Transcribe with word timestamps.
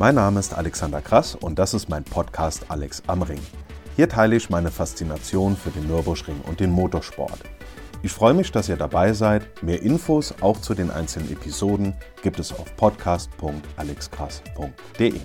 Mein 0.00 0.14
Name 0.14 0.40
ist 0.40 0.54
Alexander 0.54 1.02
Krass 1.02 1.34
und 1.34 1.58
das 1.58 1.74
ist 1.74 1.90
mein 1.90 2.04
Podcast 2.04 2.64
Alex 2.68 3.02
am 3.06 3.20
Ring. 3.20 3.42
Hier 3.96 4.08
teile 4.08 4.34
ich 4.34 4.48
meine 4.48 4.70
Faszination 4.70 5.58
für 5.58 5.68
den 5.68 5.88
Nürburgring 5.88 6.40
und 6.46 6.58
den 6.58 6.70
Motorsport. 6.70 7.40
Ich 8.02 8.10
freue 8.10 8.32
mich, 8.32 8.50
dass 8.50 8.70
ihr 8.70 8.78
dabei 8.78 9.12
seid. 9.12 9.62
Mehr 9.62 9.82
Infos 9.82 10.34
auch 10.40 10.58
zu 10.58 10.72
den 10.72 10.90
einzelnen 10.90 11.30
Episoden 11.30 11.92
gibt 12.22 12.38
es 12.38 12.50
auf 12.50 12.74
podcast.alexkrass.de. 12.76 15.20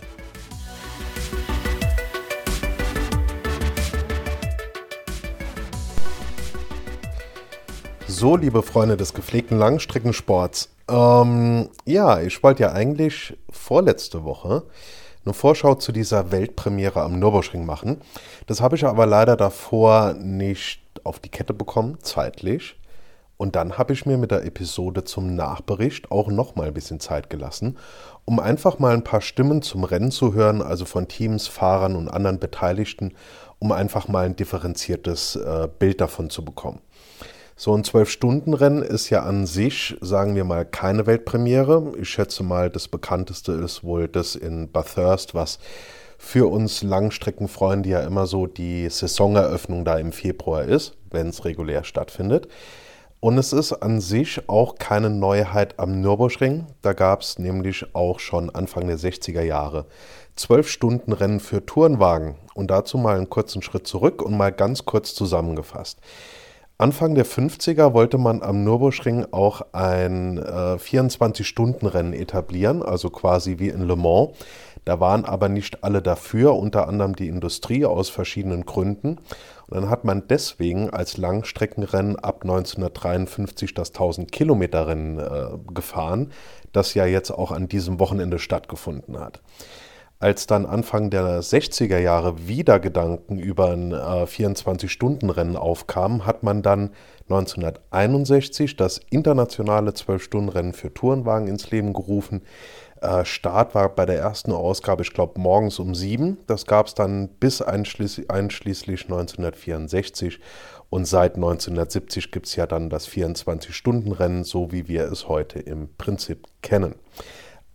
So, 8.07 8.35
liebe 8.35 8.61
Freunde 8.61 8.97
des 8.97 9.13
gepflegten 9.13 9.57
Langstreckensports. 9.57 10.69
Ähm, 10.89 11.69
ja, 11.85 12.21
ich 12.21 12.43
wollte 12.43 12.63
ja 12.63 12.73
eigentlich 12.73 13.37
vorletzte 13.65 14.23
Woche 14.23 14.63
eine 15.25 15.33
Vorschau 15.33 15.73
zu 15.73 15.91
dieser 15.91 16.31
Weltpremiere 16.31 17.01
am 17.01 17.17
Nürburgring 17.19 17.65
machen. 17.65 18.01
Das 18.45 18.61
habe 18.61 18.75
ich 18.75 18.85
aber 18.85 19.07
leider 19.07 19.35
davor 19.35 20.13
nicht 20.13 20.81
auf 21.03 21.19
die 21.19 21.29
Kette 21.29 21.53
bekommen, 21.53 21.97
zeitlich. 22.01 22.79
Und 23.37 23.55
dann 23.55 23.77
habe 23.77 23.91
ich 23.91 24.05
mir 24.05 24.17
mit 24.17 24.31
der 24.31 24.45
Episode 24.45 25.03
zum 25.03 25.35
Nachbericht 25.35 26.11
auch 26.11 26.27
noch 26.27 26.55
mal 26.55 26.67
ein 26.67 26.73
bisschen 26.73 26.99
Zeit 26.99 27.29
gelassen, 27.29 27.77
um 28.23 28.39
einfach 28.39 28.79
mal 28.79 28.93
ein 28.93 29.03
paar 29.03 29.19
Stimmen 29.19 29.61
zum 29.61 29.83
Rennen 29.83 30.11
zu 30.11 30.33
hören, 30.33 30.61
also 30.61 30.85
von 30.85 31.07
Teams, 31.07 31.47
Fahrern 31.47 31.95
und 31.95 32.07
anderen 32.07 32.39
Beteiligten, 32.39 33.13
um 33.59 33.71
einfach 33.71 34.07
mal 34.07 34.25
ein 34.25 34.35
differenziertes 34.35 35.35
äh, 35.35 35.67
Bild 35.79 35.99
davon 35.99 36.29
zu 36.29 36.45
bekommen. 36.45 36.79
So 37.57 37.73
ein 37.73 37.85
Zwölf-Stunden-Rennen 37.85 38.83
ist 38.83 39.09
ja 39.09 39.23
an 39.23 39.45
sich, 39.45 39.95
sagen 40.01 40.35
wir 40.35 40.43
mal, 40.43 40.65
keine 40.65 41.05
Weltpremiere. 41.05 41.93
Ich 41.97 42.09
schätze 42.09 42.43
mal, 42.43 42.69
das 42.69 42.89
bekannteste 42.89 43.53
ist 43.53 43.81
wohl 43.81 44.09
das 44.09 44.35
in 44.35 44.69
Bathurst, 44.69 45.33
was 45.35 45.59
für 46.17 46.51
uns 46.51 46.83
Langstreckenfreunde 46.83 47.87
ja 47.87 48.01
immer 48.01 48.27
so 48.27 48.45
die 48.45 48.89
Saisoneröffnung 48.89 49.85
da 49.85 49.97
im 49.97 50.11
Februar 50.11 50.63
ist, 50.63 50.97
wenn 51.11 51.29
es 51.29 51.45
regulär 51.45 51.85
stattfindet. 51.85 52.49
Und 53.21 53.37
es 53.37 53.53
ist 53.53 53.71
an 53.71 54.01
sich 54.01 54.49
auch 54.49 54.75
keine 54.75 55.09
Neuheit 55.09 55.79
am 55.79 56.01
Nürburgring. 56.01 56.67
Da 56.81 56.91
gab 56.91 57.21
es 57.21 57.39
nämlich 57.39 57.85
auch 57.95 58.19
schon 58.19 58.49
Anfang 58.49 58.85
der 58.87 58.99
60er 58.99 59.41
Jahre 59.41 59.85
zwölf 60.35 60.67
Stunden 60.67 61.13
Rennen 61.13 61.39
für 61.39 61.65
Tourenwagen. 61.65 62.35
Und 62.53 62.69
dazu 62.69 62.97
mal 62.97 63.15
einen 63.15 63.29
kurzen 63.29 63.61
Schritt 63.61 63.87
zurück 63.87 64.21
und 64.21 64.35
mal 64.35 64.51
ganz 64.51 64.83
kurz 64.83 65.15
zusammengefasst. 65.15 65.99
Anfang 66.77 67.15
der 67.15 67.25
50er 67.25 67.93
wollte 67.93 68.17
man 68.17 68.41
am 68.41 68.65
Nürburgring 68.65 69.27
auch 69.31 69.61
ein 69.71 70.37
äh, 70.37 70.75
24-Stunden-Rennen 70.75 72.11
etablieren, 72.11 72.83
also 72.83 73.09
quasi 73.09 73.59
wie 73.59 73.69
in 73.69 73.87
Le 73.87 73.95
Mans. 73.95 74.31
Da 74.83 74.99
waren 74.99 75.23
aber 75.23 75.47
nicht 75.47 75.85
alle 75.85 76.01
dafür, 76.01 76.53
unter 76.53 76.89
anderem 76.89 77.15
die 77.15 77.29
Industrie 77.29 77.85
aus 77.85 78.09
verschiedenen 78.09 78.65
Gründen. 78.65 79.19
Und 79.67 79.81
dann 79.81 79.89
hat 79.89 80.03
man 80.03 80.27
deswegen 80.27 80.89
als 80.89 81.15
Langstreckenrennen 81.15 82.17
ab 82.17 82.39
1953 82.41 83.73
das 83.73 83.93
1000-Kilometer-Rennen 83.93 85.19
äh, 85.19 85.73
gefahren, 85.73 86.33
das 86.73 86.93
ja 86.93 87.05
jetzt 87.05 87.31
auch 87.31 87.53
an 87.53 87.69
diesem 87.69 88.01
Wochenende 88.01 88.37
stattgefunden 88.37 89.17
hat 89.17 89.39
als 90.19 90.47
dann 90.47 90.65
Anfang 90.65 91.09
der 91.09 91.41
60er 91.41 91.99
Jahre 91.99 92.47
wieder 92.47 92.79
Gedanken 92.79 93.37
über 93.37 93.71
ein 93.71 93.91
äh, 93.91 93.95
24-Stunden-Rennen 93.95 95.57
aufkamen, 95.57 96.25
hat 96.25 96.43
man 96.43 96.61
dann 96.61 96.91
1961 97.29 98.75
das 98.75 98.99
internationale 99.09 99.91
12-Stunden-Rennen 99.91 100.73
für 100.73 100.93
Tourenwagen 100.93 101.47
ins 101.47 101.69
Leben 101.71 101.93
gerufen. 101.93 102.43
Äh, 103.01 103.25
Start 103.25 103.75
war 103.75 103.89
bei 103.89 104.05
der 104.05 104.19
ersten 104.19 104.51
Ausgabe, 104.51 105.03
ich 105.03 105.13
glaube, 105.13 105.39
morgens 105.39 105.79
um 105.79 105.93
sieben. 105.93 106.37
Das 106.47 106.65
gab 106.65 106.87
es 106.87 106.95
dann 106.95 107.27
bis 107.27 107.61
einschließlich, 107.61 108.31
einschließlich 108.31 109.03
1964. 109.03 110.39
Und 110.89 111.05
seit 111.05 111.35
1970 111.35 112.31
gibt 112.31 112.45
es 112.45 112.55
ja 112.55 112.67
dann 112.67 112.89
das 112.89 113.07
24-Stunden-Rennen, 113.09 114.43
so 114.43 114.71
wie 114.71 114.87
wir 114.87 115.11
es 115.11 115.27
heute 115.27 115.59
im 115.59 115.89
Prinzip 115.97 116.47
kennen. 116.61 116.95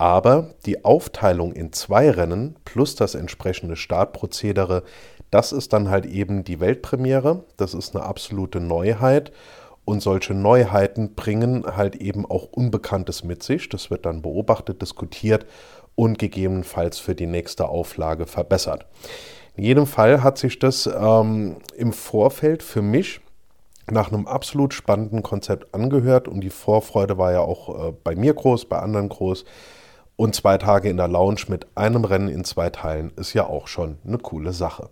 Aber 0.00 0.54
die 0.64 0.82
Aufteilung 0.82 1.52
in 1.52 1.74
zwei 1.74 2.10
Rennen 2.10 2.56
plus 2.64 2.94
das 2.94 3.14
entsprechende 3.14 3.76
Startprozedere, 3.76 4.82
das 5.30 5.52
ist 5.52 5.74
dann 5.74 5.90
halt 5.90 6.06
eben 6.06 6.42
die 6.42 6.58
Weltpremiere. 6.58 7.44
Das 7.58 7.74
ist 7.74 7.94
eine 7.94 8.06
absolute 8.06 8.60
Neuheit. 8.60 9.30
Und 9.84 10.00
solche 10.00 10.32
Neuheiten 10.32 11.14
bringen 11.16 11.66
halt 11.76 11.96
eben 11.96 12.24
auch 12.24 12.44
Unbekanntes 12.44 13.24
mit 13.24 13.42
sich. 13.42 13.68
Das 13.68 13.90
wird 13.90 14.06
dann 14.06 14.22
beobachtet, 14.22 14.80
diskutiert 14.80 15.44
und 15.96 16.18
gegebenenfalls 16.18 16.98
für 16.98 17.14
die 17.14 17.26
nächste 17.26 17.68
Auflage 17.68 18.24
verbessert. 18.24 18.86
In 19.54 19.64
jedem 19.64 19.86
Fall 19.86 20.22
hat 20.22 20.38
sich 20.38 20.58
das 20.58 20.86
ähm, 20.86 21.56
im 21.76 21.92
Vorfeld 21.92 22.62
für 22.62 22.80
mich 22.80 23.20
nach 23.90 24.10
einem 24.10 24.26
absolut 24.26 24.72
spannenden 24.72 25.22
Konzept 25.22 25.74
angehört 25.74 26.26
und 26.26 26.40
die 26.40 26.48
Vorfreude 26.48 27.18
war 27.18 27.32
ja 27.32 27.40
auch 27.40 27.88
äh, 27.88 27.92
bei 28.02 28.16
mir 28.16 28.32
groß, 28.32 28.64
bei 28.64 28.78
anderen 28.78 29.10
groß. 29.10 29.44
Und 30.20 30.34
zwei 30.34 30.58
Tage 30.58 30.90
in 30.90 30.98
der 30.98 31.08
Lounge 31.08 31.44
mit 31.48 31.66
einem 31.74 32.04
Rennen 32.04 32.28
in 32.28 32.44
zwei 32.44 32.68
Teilen 32.68 33.10
ist 33.16 33.32
ja 33.32 33.46
auch 33.46 33.68
schon 33.68 33.96
eine 34.06 34.18
coole 34.18 34.52
Sache. 34.52 34.90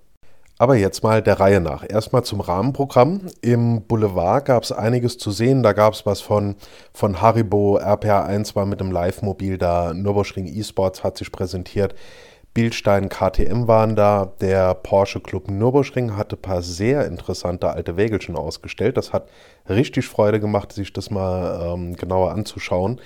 Aber 0.56 0.75
jetzt 0.75 1.03
mal 1.03 1.21
der 1.21 1.39
Reihe 1.39 1.61
nach. 1.61 1.84
Erstmal 1.87 2.25
zum 2.25 2.41
Rahmenprogramm. 2.41 3.21
Im 3.43 3.83
Boulevard 3.83 4.47
gab 4.47 4.62
es 4.62 4.72
einiges 4.72 5.19
zu 5.19 5.31
sehen. 5.31 5.62
Da 5.62 5.75
gab 5.75 5.93
es 5.93 6.06
was 6.06 6.22
von, 6.22 6.56
von 6.94 7.21
Haribo, 7.21 7.77
RPA1 7.77 8.56
war 8.56 8.65
mit 8.65 8.81
dem 8.81 8.91
Live-Mobil 8.91 9.59
da, 9.59 9.93
Nürburgring 9.93 10.47
eSports 10.47 11.05
hat 11.05 11.19
sich 11.19 11.31
präsentiert. 11.31 11.95
Bildstein 12.55 13.10
KTM 13.10 13.69
waren 13.69 13.97
da, 13.97 14.33
der 14.41 14.72
Porsche 14.72 15.21
Club 15.21 15.50
Nürburgring 15.50 16.16
hatte 16.16 16.37
ein 16.37 16.43
paar 16.43 16.62
sehr 16.62 17.06
interessante 17.06 17.69
alte 17.69 17.99
Wägelchen 17.99 18.34
ausgestellt. 18.34 18.97
Das 18.97 19.12
hat 19.12 19.28
richtig 19.69 20.09
Freude 20.09 20.41
gemacht, 20.41 20.72
sich 20.72 20.91
das 20.95 21.10
mal 21.10 21.75
ähm, 21.75 21.97
genauer 21.97 22.33
anzuschauen. 22.33 22.99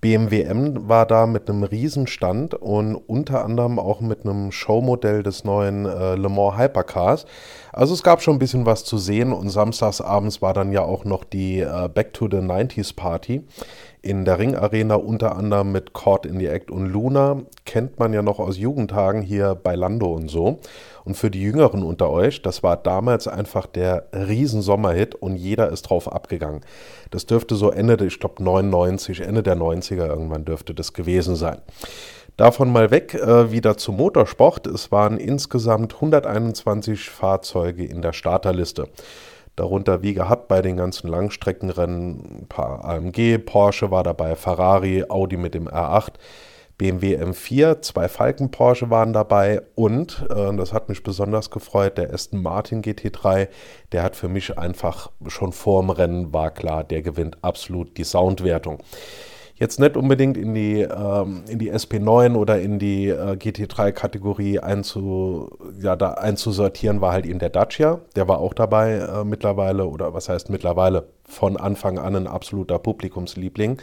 BMW 0.00 0.42
M 0.42 0.88
war 0.88 1.06
da 1.06 1.26
mit 1.26 1.48
einem 1.48 1.62
Riesenstand 1.62 2.54
und 2.54 2.94
unter 2.94 3.44
anderem 3.44 3.78
auch 3.78 4.00
mit 4.00 4.24
einem 4.24 4.52
Showmodell 4.52 5.22
des 5.22 5.44
neuen 5.44 5.86
äh, 5.86 6.14
Le 6.16 6.28
Mans 6.28 6.58
Hypercars. 6.58 7.26
Also 7.72 7.94
es 7.94 8.02
gab 8.02 8.22
schon 8.22 8.36
ein 8.36 8.38
bisschen 8.38 8.66
was 8.66 8.84
zu 8.84 8.98
sehen 8.98 9.32
und 9.32 9.48
samstags 9.48 10.00
abends 10.00 10.42
war 10.42 10.54
dann 10.54 10.72
ja 10.72 10.82
auch 10.82 11.04
noch 11.04 11.24
die 11.24 11.60
äh, 11.60 11.88
Back 11.92 12.12
to 12.12 12.28
the 12.30 12.38
90s 12.38 12.94
Party 12.94 13.42
in 14.06 14.24
der 14.24 14.38
Ring 14.38 14.54
Arena 14.54 14.94
unter 14.94 15.36
anderem 15.36 15.72
mit 15.72 15.92
Caught 15.92 16.26
in 16.26 16.38
the 16.38 16.46
Act 16.46 16.70
und 16.70 16.86
Luna. 16.86 17.42
Kennt 17.64 17.98
man 17.98 18.12
ja 18.12 18.22
noch 18.22 18.38
aus 18.38 18.56
Jugendtagen 18.56 19.20
hier 19.20 19.56
bei 19.56 19.74
Lando 19.74 20.14
und 20.14 20.28
so. 20.28 20.60
Und 21.04 21.16
für 21.16 21.30
die 21.30 21.42
Jüngeren 21.42 21.82
unter 21.82 22.10
euch, 22.10 22.40
das 22.40 22.62
war 22.62 22.76
damals 22.76 23.26
einfach 23.26 23.66
der 23.66 24.06
Riesensommerhit 24.12 25.16
und 25.16 25.36
jeder 25.36 25.70
ist 25.70 25.82
drauf 25.82 26.10
abgegangen. 26.12 26.60
Das 27.10 27.26
dürfte 27.26 27.56
so 27.56 27.70
Ende, 27.70 28.04
ich 28.06 28.20
glaube 28.20 28.42
99, 28.42 29.20
Ende 29.20 29.42
der 29.42 29.56
90er 29.56 30.06
irgendwann 30.06 30.44
dürfte 30.44 30.72
das 30.72 30.92
gewesen 30.92 31.34
sein. 31.34 31.58
Davon 32.36 32.70
mal 32.70 32.90
weg, 32.90 33.14
äh, 33.14 33.50
wieder 33.50 33.76
zum 33.76 33.96
Motorsport. 33.96 34.66
Es 34.66 34.92
waren 34.92 35.16
insgesamt 35.16 35.94
121 35.94 37.08
Fahrzeuge 37.10 37.84
in 37.84 38.02
der 38.02 38.12
Starterliste. 38.12 38.88
Darunter 39.56 40.02
wie 40.02 40.14
gehabt 40.14 40.48
bei 40.48 40.62
den 40.62 40.76
ganzen 40.76 41.08
Langstreckenrennen. 41.08 42.42
Ein 42.42 42.46
paar 42.48 42.84
AMG, 42.84 43.38
Porsche 43.38 43.90
war 43.90 44.02
dabei, 44.02 44.36
Ferrari, 44.36 45.04
Audi 45.08 45.36
mit 45.36 45.54
dem 45.54 45.66
R8, 45.66 46.12
BMW 46.78 47.16
M4, 47.16 47.80
zwei 47.80 48.06
Falken 48.06 48.50
Porsche 48.50 48.90
waren 48.90 49.14
dabei 49.14 49.62
und, 49.74 50.26
äh, 50.28 50.54
das 50.56 50.74
hat 50.74 50.90
mich 50.90 51.02
besonders 51.02 51.50
gefreut, 51.50 51.96
der 51.96 52.12
Aston 52.12 52.42
Martin 52.42 52.82
GT3, 52.82 53.48
der 53.92 54.02
hat 54.02 54.14
für 54.14 54.28
mich 54.28 54.58
einfach 54.58 55.10
schon 55.26 55.52
vor 55.52 55.80
dem 55.80 55.88
Rennen 55.88 56.34
war 56.34 56.50
klar, 56.50 56.84
der 56.84 57.00
gewinnt 57.00 57.38
absolut 57.42 57.96
die 57.96 58.04
Soundwertung 58.04 58.82
jetzt 59.56 59.80
nicht 59.80 59.96
unbedingt 59.96 60.36
in 60.36 60.54
die, 60.54 60.80
ähm, 60.82 61.44
in 61.48 61.58
die 61.58 61.72
SP9 61.72 62.36
oder 62.36 62.60
in 62.60 62.78
die 62.78 63.08
äh, 63.08 63.36
GT3-Kategorie 63.36 64.60
einzu, 64.60 65.50
ja, 65.80 65.94
einzusortieren, 65.94 67.00
war 67.00 67.12
halt 67.12 67.26
eben 67.26 67.38
der 67.38 67.50
Dacia. 67.50 68.00
Der 68.14 68.28
war 68.28 68.38
auch 68.38 68.54
dabei 68.54 68.94
äh, 68.94 69.24
mittlerweile, 69.24 69.86
oder 69.86 70.12
was 70.12 70.28
heißt 70.28 70.50
mittlerweile, 70.50 71.08
von 71.24 71.56
Anfang 71.56 71.98
an 71.98 72.14
ein 72.14 72.26
absoluter 72.26 72.78
Publikumsliebling. 72.78 73.80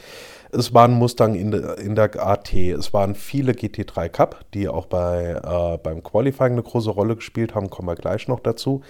Es 0.51 0.73
war 0.73 0.87
ein 0.87 0.93
Mustang 0.93 1.33
in, 1.33 1.51
de, 1.51 1.83
in 1.83 1.95
der 1.95 2.11
AT, 2.25 2.53
es 2.53 2.93
waren 2.93 3.15
viele 3.15 3.53
GT3 3.53 4.09
Cup, 4.09 4.45
die 4.53 4.67
auch 4.67 4.85
bei, 4.85 5.41
äh, 5.43 5.77
beim 5.79 6.03
Qualifying 6.03 6.53
eine 6.53 6.63
große 6.63 6.91
Rolle 6.91 7.15
gespielt 7.15 7.55
haben, 7.55 7.71
kommen 7.71 7.87
wir 7.87 7.95
gleich 7.95 8.27
noch 8.27 8.39
dazu. 8.39 8.81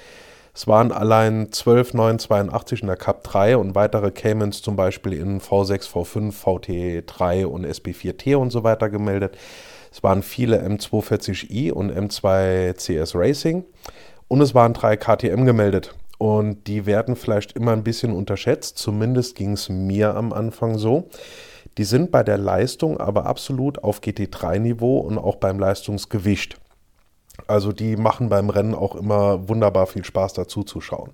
Es 0.55 0.67
waren 0.67 0.91
allein 0.91 1.51
12 1.51 1.95
982 1.95 2.81
in 2.81 2.87
der 2.87 2.95
Cup 2.95 3.23
3 3.23 3.57
und 3.57 3.73
weitere 3.73 4.11
Caymans 4.11 4.61
zum 4.61 4.75
Beispiel 4.75 5.13
in 5.13 5.41
V6, 5.41 5.89
V5, 5.89 6.31
VT3 6.31 7.45
und 7.47 7.65
SB4T 7.65 8.35
und 8.35 8.51
so 8.51 8.63
weiter 8.63 8.91
gemeldet. 8.91 9.35
Es 9.91 10.03
waren 10.03 10.21
viele 10.21 10.63
M240i 10.63 11.71
und 11.71 11.91
M2 11.91 12.73
CS 12.75 13.15
Racing 13.15 13.65
und 14.27 14.41
es 14.41 14.53
waren 14.53 14.73
drei 14.73 14.95
KTM 14.95 15.45
gemeldet. 15.45 15.95
Und 16.19 16.67
die 16.67 16.85
werden 16.85 17.15
vielleicht 17.15 17.53
immer 17.53 17.71
ein 17.73 17.83
bisschen 17.83 18.13
unterschätzt, 18.13 18.77
zumindest 18.77 19.35
ging 19.35 19.53
es 19.53 19.69
mir 19.69 20.15
am 20.15 20.31
Anfang 20.33 20.77
so. 20.77 21.09
Die 21.79 21.83
sind 21.83 22.11
bei 22.11 22.21
der 22.21 22.37
Leistung 22.37 22.99
aber 22.99 23.25
absolut 23.25 23.83
auf 23.83 24.01
GT3-Niveau 24.01 24.99
und 24.99 25.17
auch 25.17 25.37
beim 25.37 25.57
Leistungsgewicht. 25.57 26.59
Also 27.47 27.71
die 27.71 27.95
machen 27.95 28.29
beim 28.29 28.49
Rennen 28.49 28.75
auch 28.75 28.95
immer 28.95 29.49
wunderbar 29.49 29.87
viel 29.87 30.05
Spaß 30.05 30.33
dazu 30.33 30.63
zu 30.63 30.81
schauen. 30.81 31.11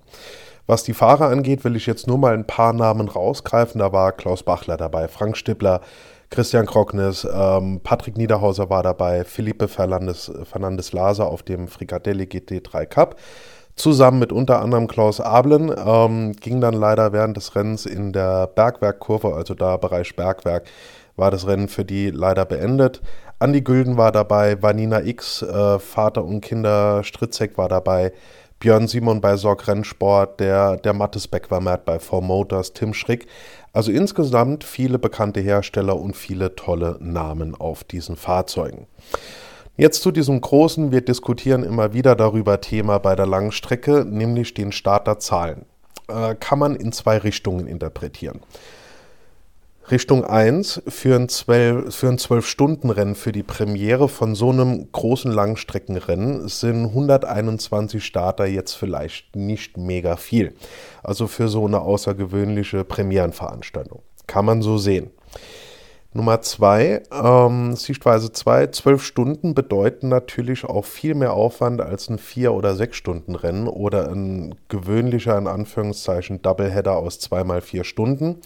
Was 0.66 0.84
die 0.84 0.94
Fahrer 0.94 1.28
angeht, 1.28 1.64
will 1.64 1.76
ich 1.76 1.86
jetzt 1.86 2.06
nur 2.06 2.18
mal 2.18 2.34
ein 2.34 2.46
paar 2.46 2.72
Namen 2.72 3.08
rausgreifen. 3.08 3.80
Da 3.80 3.92
war 3.92 4.12
Klaus 4.12 4.42
Bachler 4.42 4.76
dabei, 4.76 5.08
Frank 5.08 5.36
Stippler, 5.36 5.80
Christian 6.30 6.66
Krocknes, 6.66 7.26
ähm, 7.32 7.80
Patrick 7.82 8.16
Niederhauser 8.16 8.70
war 8.70 8.84
dabei, 8.84 9.24
Felipe 9.24 9.66
Fernandes, 9.66 10.30
Fernandes 10.44 10.92
Laser 10.92 11.26
auf 11.26 11.42
dem 11.42 11.66
Frigadelli 11.66 12.24
GT3 12.24 12.86
Cup. 12.86 13.16
Zusammen 13.74 14.20
mit 14.20 14.32
unter 14.32 14.60
anderem 14.60 14.86
Klaus 14.86 15.20
Ablen 15.20 15.74
ähm, 15.76 16.32
ging 16.34 16.60
dann 16.60 16.74
leider 16.74 17.12
während 17.12 17.36
des 17.36 17.56
Rennens 17.56 17.86
in 17.86 18.12
der 18.12 18.46
Bergwerkkurve, 18.46 19.34
also 19.34 19.54
da 19.54 19.76
Bereich 19.76 20.14
Bergwerk, 20.14 20.68
war 21.16 21.32
das 21.32 21.46
Rennen 21.46 21.66
für 21.66 21.84
die 21.84 22.10
leider 22.10 22.44
beendet. 22.44 23.00
Andi 23.40 23.62
Gülden 23.62 23.96
war 23.96 24.12
dabei, 24.12 24.62
Vanina 24.62 25.00
X, 25.00 25.40
äh, 25.40 25.78
Vater 25.78 26.26
und 26.26 26.42
Kinder 26.42 27.02
Stritzek 27.02 27.56
war 27.56 27.70
dabei, 27.70 28.12
Björn 28.58 28.86
Simon 28.86 29.22
bei 29.22 29.38
Sorg 29.38 29.66
Rennsport, 29.66 30.40
der, 30.40 30.76
der 30.76 30.92
Mattes 30.92 31.26
Beck 31.26 31.50
war 31.50 31.62
mit 31.62 31.86
bei 31.86 31.98
4 31.98 32.20
Motors, 32.20 32.74
Tim 32.74 32.92
Schrick. 32.92 33.26
Also 33.72 33.92
insgesamt 33.92 34.62
viele 34.62 34.98
bekannte 34.98 35.40
Hersteller 35.40 35.96
und 35.96 36.14
viele 36.14 36.54
tolle 36.54 36.98
Namen 37.00 37.54
auf 37.54 37.82
diesen 37.82 38.16
Fahrzeugen. 38.16 38.86
Jetzt 39.78 40.02
zu 40.02 40.10
diesem 40.10 40.42
großen, 40.42 40.92
wir 40.92 41.00
diskutieren 41.00 41.62
immer 41.62 41.94
wieder 41.94 42.16
darüber 42.16 42.60
Thema 42.60 42.98
bei 42.98 43.16
der 43.16 43.26
langen 43.26 43.52
Strecke, 43.52 44.04
nämlich 44.04 44.52
den 44.52 44.70
Starterzahlen. 44.70 45.64
Äh, 46.08 46.34
kann 46.34 46.58
man 46.58 46.76
in 46.76 46.92
zwei 46.92 47.16
Richtungen 47.16 47.66
interpretieren. 47.66 48.40
Richtung 49.90 50.24
1 50.24 50.82
für 50.86 51.16
ein 51.16 51.26
12-Stunden-Rennen 51.26 53.16
für 53.16 53.32
die 53.32 53.42
Premiere 53.42 54.08
von 54.08 54.36
so 54.36 54.50
einem 54.50 54.92
großen 54.92 55.32
Langstreckenrennen 55.32 56.46
sind 56.46 56.86
121 56.86 58.04
Starter 58.04 58.46
jetzt 58.46 58.74
vielleicht 58.74 59.34
nicht 59.34 59.78
mega 59.78 60.14
viel. 60.14 60.54
Also 61.02 61.26
für 61.26 61.48
so 61.48 61.66
eine 61.66 61.80
außergewöhnliche 61.80 62.84
Premierenveranstaltung. 62.84 64.02
Kann 64.28 64.44
man 64.44 64.62
so 64.62 64.78
sehen. 64.78 65.10
Nummer 66.12 66.40
2, 66.40 67.02
ähm, 67.12 67.74
Sichtweise 67.74 68.32
2, 68.32 68.68
12 68.68 69.02
Stunden 69.02 69.54
bedeuten 69.54 70.08
natürlich 70.08 70.64
auch 70.64 70.84
viel 70.84 71.14
mehr 71.14 71.32
Aufwand 71.32 71.80
als 71.80 72.08
ein 72.08 72.18
4- 72.18 72.50
oder 72.50 72.72
6-Stunden-Rennen 72.72 73.66
oder 73.66 74.08
ein 74.08 74.54
gewöhnlicher, 74.68 75.36
in 75.36 75.48
Anführungszeichen, 75.48 76.42
Doubleheader 76.42 76.96
aus 76.96 77.18
2 77.18 77.42
mal 77.42 77.60
4 77.60 77.82
Stunden. 77.82 78.40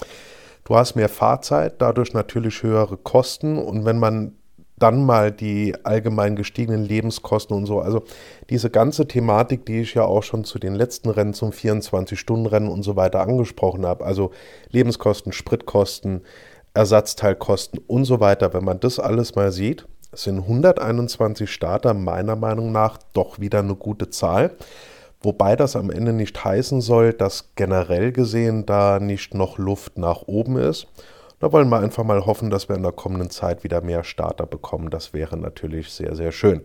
Du 0.65 0.75
hast 0.75 0.95
mehr 0.95 1.11
Fahrzeit, 1.11 1.75
dadurch 1.83 2.15
natürlich 2.15 2.63
höhere 2.63 2.97
Kosten 2.97 3.59
und 3.59 3.85
wenn 3.85 3.99
man 3.99 4.33
dann 4.77 5.05
mal 5.07 5.31
die 5.31 5.75
allgemein 5.85 6.37
gestiegenen 6.37 6.85
Lebenskosten 6.85 7.57
und 7.57 7.67
so, 7.67 7.81
also 7.81 8.03
diese 8.51 8.71
ganze 8.71 9.07
Thematik, 9.07 9.67
die 9.67 9.81
ich 9.81 9.95
ja 9.95 10.05
auch 10.05 10.23
schon 10.23 10.45
zu 10.45 10.59
den 10.59 10.75
letzten 10.75 11.11
Rennen 11.11 11.35
zum 11.35 11.51
24-Stunden-Rennen 11.51 12.69
und 12.69 12.83
so 12.83 12.97
weiter 12.97 13.21
angesprochen 13.21 13.87
habe, 13.87 14.05
also 14.05 14.33
Lebenskosten, 14.71 15.33
Spritkosten, 15.33 16.23
Ersatzteilkosten 16.73 17.81
und 17.87 18.05
so 18.05 18.19
weiter, 18.19 18.53
wenn 18.53 18.65
man 18.65 18.81
das 18.81 18.99
alles 18.99 19.37
mal 19.37 19.53
sieht, 19.53 19.87
sind 20.13 20.41
121 20.41 21.51
Starter 21.51 21.95
meiner 21.95 22.37
Meinung 22.37 22.73
nach 22.73 22.99
doch 23.13 23.39
wieder 23.39 23.61
eine 23.61 23.77
gute 23.77 24.11
Zahl. 24.11 24.57
Wobei 25.25 25.57
das 25.57 25.75
am 25.75 25.91
Ende 25.91 26.13
nicht 26.13 26.45
heißen 26.45 26.81
soll, 26.81 27.13
dass 27.13 27.55
generell 27.55 28.13
gesehen 28.13 28.67
da 28.67 29.01
nicht 29.01 29.35
noch 29.35 29.59
Luft 29.59 29.99
nach 29.99 30.23
oben 30.27 30.59
ist. 30.59 30.87
Da 31.41 31.53
wollen 31.53 31.69
wir 31.69 31.79
einfach 31.79 32.05
mal 32.05 32.27
hoffen, 32.27 32.51
dass 32.51 32.69
wir 32.69 32.77
in 32.77 32.83
der 32.83 32.93
kommenden 32.93 33.31
Zeit 33.31 33.65
wieder 33.65 33.81
mehr 33.81 34.05
Starter 34.05 34.47
bekommen. 34.47 34.91
Das 34.91 35.13
wäre 35.13 35.37
natürlich 35.37 35.91
sehr, 35.93 36.15
sehr 36.15 36.33
schön. 36.33 36.63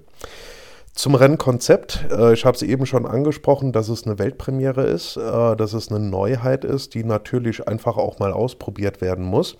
Zum 0.93 1.15
Rennkonzept. 1.15 2.07
Äh, 2.11 2.33
ich 2.33 2.45
habe 2.45 2.55
es 2.55 2.61
eben 2.61 2.85
schon 2.85 3.05
angesprochen, 3.05 3.71
dass 3.71 3.89
es 3.89 4.05
eine 4.05 4.19
Weltpremiere 4.19 4.83
ist, 4.83 5.17
äh, 5.17 5.55
dass 5.55 5.73
es 5.73 5.89
eine 5.89 5.99
Neuheit 5.99 6.65
ist, 6.65 6.93
die 6.93 7.03
natürlich 7.03 7.67
einfach 7.67 7.97
auch 7.97 8.19
mal 8.19 8.33
ausprobiert 8.33 8.99
werden 9.01 9.23
muss. 9.23 9.55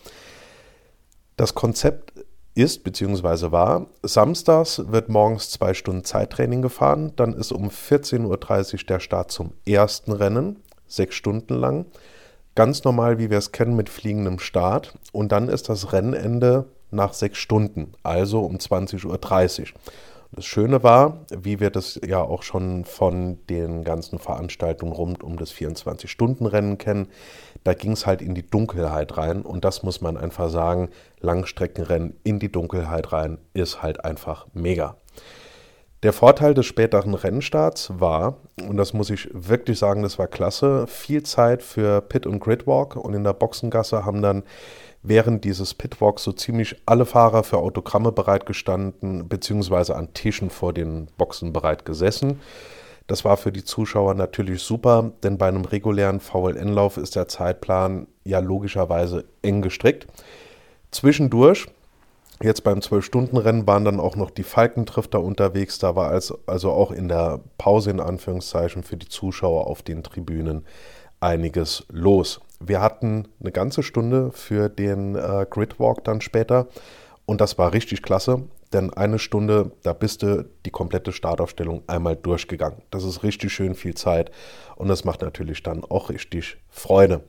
Das 1.38 1.56
Konzept 1.56 2.14
ist 2.60 2.84
bzw. 2.84 3.52
war, 3.52 3.88
samstags 4.04 4.82
wird 4.92 5.10
morgens 5.10 5.50
zwei 5.50 5.74
Stunden 5.74 6.04
Zeittraining 6.04 6.62
gefahren, 6.62 7.14
dann 7.16 7.34
ist 7.34 7.52
um 7.52 7.70
14.30 7.70 8.74
Uhr 8.74 8.80
der 8.88 9.00
Start 9.00 9.32
zum 9.32 9.54
ersten 9.66 10.12
Rennen, 10.12 10.58
sechs 10.88 11.16
Stunden 11.16 11.54
lang. 11.56 11.86
Ganz 12.56 12.84
normal, 12.84 13.20
wie 13.20 13.30
wir 13.30 13.38
es 13.38 13.52
kennen, 13.52 13.76
mit 13.76 13.90
fliegendem 13.90 14.40
Start. 14.40 14.98
Und 15.12 15.32
dann 15.32 15.48
ist 15.48 15.70
das 15.70 15.94
Rennende 15.94 16.66
nach 16.92 17.14
sechs 17.14 17.38
Stunden, 17.38 17.94
also 18.04 18.42
um 18.42 18.58
20.30 18.58 19.06
Uhr. 19.06 19.68
Das 20.32 20.46
Schöne 20.46 20.84
war, 20.84 21.26
wie 21.36 21.60
wir 21.60 21.72
das 21.72 22.00
ja 22.06 22.22
auch 22.22 22.44
schon 22.44 22.86
von 22.86 23.40
den 23.48 23.84
ganzen 23.84 24.20
Veranstaltungen 24.20 24.92
rund 24.92 25.24
um 25.24 25.38
das 25.38 25.52
24-Stunden-Rennen 25.54 26.78
kennen, 26.78 27.08
da 27.70 27.76
ging 27.76 27.92
es 27.92 28.08
halt 28.08 28.24
in 28.24 28.34
die 28.34 28.50
Dunkelheit 28.50 29.16
rein 29.16 29.44
und 29.44 29.64
das 29.64 29.84
muss 29.84 30.02
man 30.02 30.18
einfach 30.18 30.50
sagen, 30.50 30.90
Langstreckenrennen 31.20 32.16
in 32.24 32.40
die 32.40 32.52
Dunkelheit 32.52 33.14
rein 33.14 33.38
ist 33.54 33.84
halt 33.84 34.04
einfach 34.04 34.48
mega. 34.54 34.96
Der 36.02 36.12
Vorteil 36.12 36.56
des 36.56 36.66
späteren 36.66 37.14
Rennstarts 37.14 37.92
war, 38.00 38.38
und 38.68 38.78
das 38.78 38.94
muss 38.94 39.12
ich 39.12 39.30
wirklich 39.34 39.78
sagen, 39.78 40.02
das 40.02 40.18
war 40.18 40.26
klasse, 40.26 40.88
viel 40.88 41.22
Zeit 41.22 41.62
für 41.62 42.02
Pit- 42.02 42.26
und 42.26 42.40
Gridwalk 42.40 42.96
und 42.96 43.14
in 43.14 43.24
der 43.24 43.34
Boxengasse 43.34 44.04
haben 44.04 44.24
dann 44.24 44.42
während 45.04 45.46
dieses 45.46 45.76
Pitwalks 45.76 46.24
so 46.24 46.32
ziemlich 46.32 46.82
alle 46.88 47.06
Fahrer 47.06 47.44
für 47.44 47.60
Autogramme 47.60 48.12
bereitgestanden, 48.12 49.30
beziehungsweise 49.30 49.96
an 49.96 50.16
Tischen 50.16 50.50
vor 50.50 50.74
den 50.74 51.08
Boxen 51.20 51.54
bereit 51.54 51.86
gesessen. 51.86 52.40
Das 53.10 53.26
war 53.26 53.38
für 53.38 53.52
die 53.52 53.64
Zuschauer 53.64 54.14
natürlich 54.14 54.62
super, 54.62 55.14
denn 55.24 55.40
bei 55.40 55.48
einem 55.48 55.66
regulären 55.66 56.20
VLN-Lauf 56.20 56.98
ist 56.98 57.16
der 57.16 57.28
Zeitplan 57.28 58.06
ja 58.24 58.38
logischerweise 58.38 59.26
eng 59.42 59.64
gestrickt. 59.64 60.06
Zwischendurch, 60.92 61.66
jetzt 62.40 62.64
beim 62.64 62.82
12-Stunden-Rennen, 62.82 63.66
waren 63.66 63.84
dann 63.84 64.00
auch 64.00 64.16
noch 64.16 64.30
die 64.30 64.44
Falkentrifter 64.44 65.24
unterwegs. 65.24 65.80
Da 65.80 65.96
war 65.96 66.12
also, 66.12 66.72
auch 66.72 66.92
in 66.92 67.08
der 67.08 67.40
Pause 67.58 67.90
in 67.90 68.00
Anführungszeichen 68.00 68.84
für 68.84 68.96
die 68.96 69.10
Zuschauer 69.10 69.66
auf 69.66 69.82
den 69.82 70.04
Tribünen 70.04 70.64
einiges 71.20 71.88
los. 71.92 72.42
Wir 72.60 72.80
hatten 72.80 73.28
eine 73.40 73.52
ganze 73.52 73.82
Stunde 73.82 74.32
für 74.34 74.70
den 74.70 75.16
äh, 75.16 75.48
Gridwalk 75.50 76.04
dann 76.04 76.22
später 76.22 76.68
und 77.26 77.42
das 77.42 77.58
war 77.58 77.74
richtig 77.74 78.04
klasse, 78.04 78.44
denn 78.74 78.94
eine 78.94 79.20
Stunde, 79.20 79.72
da 79.84 79.94
bist 79.94 80.22
du 80.22 80.46
die 80.66 80.70
komplette 80.70 81.12
Startaufstellung 81.12 81.84
einmal 81.88 82.16
durchgegangen. 82.16 82.82
Das 82.92 83.04
ist 83.04 83.24
richtig 83.24 83.52
schön 83.52 83.76
viel 83.76 83.96
Zeit 83.96 84.32
und 84.76 84.88
das 84.88 85.06
macht 85.06 85.22
natürlich 85.22 85.64
dann 85.64 85.84
auch 85.84 86.10
richtig 86.10 86.58
Freude. 86.70 87.24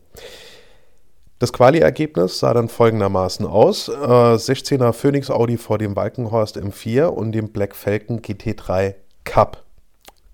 Das 1.39 1.55
Quali-Ergebnis 1.55 2.39
sah 2.39 2.53
dann 2.53 2.69
folgendermaßen 2.69 3.47
aus: 3.47 3.89
äh, 3.89 3.93
16er 3.93 4.93
Phoenix 4.93 5.31
Audi 5.31 5.57
vor 5.57 5.79
dem 5.79 5.97
Walkenhorst 5.97 6.59
M4 6.59 7.07
und 7.07 7.33
dem 7.33 7.49
Black 7.49 7.75
Falcon 7.75 8.21
GT3 8.21 8.95
Cup. 9.25 9.65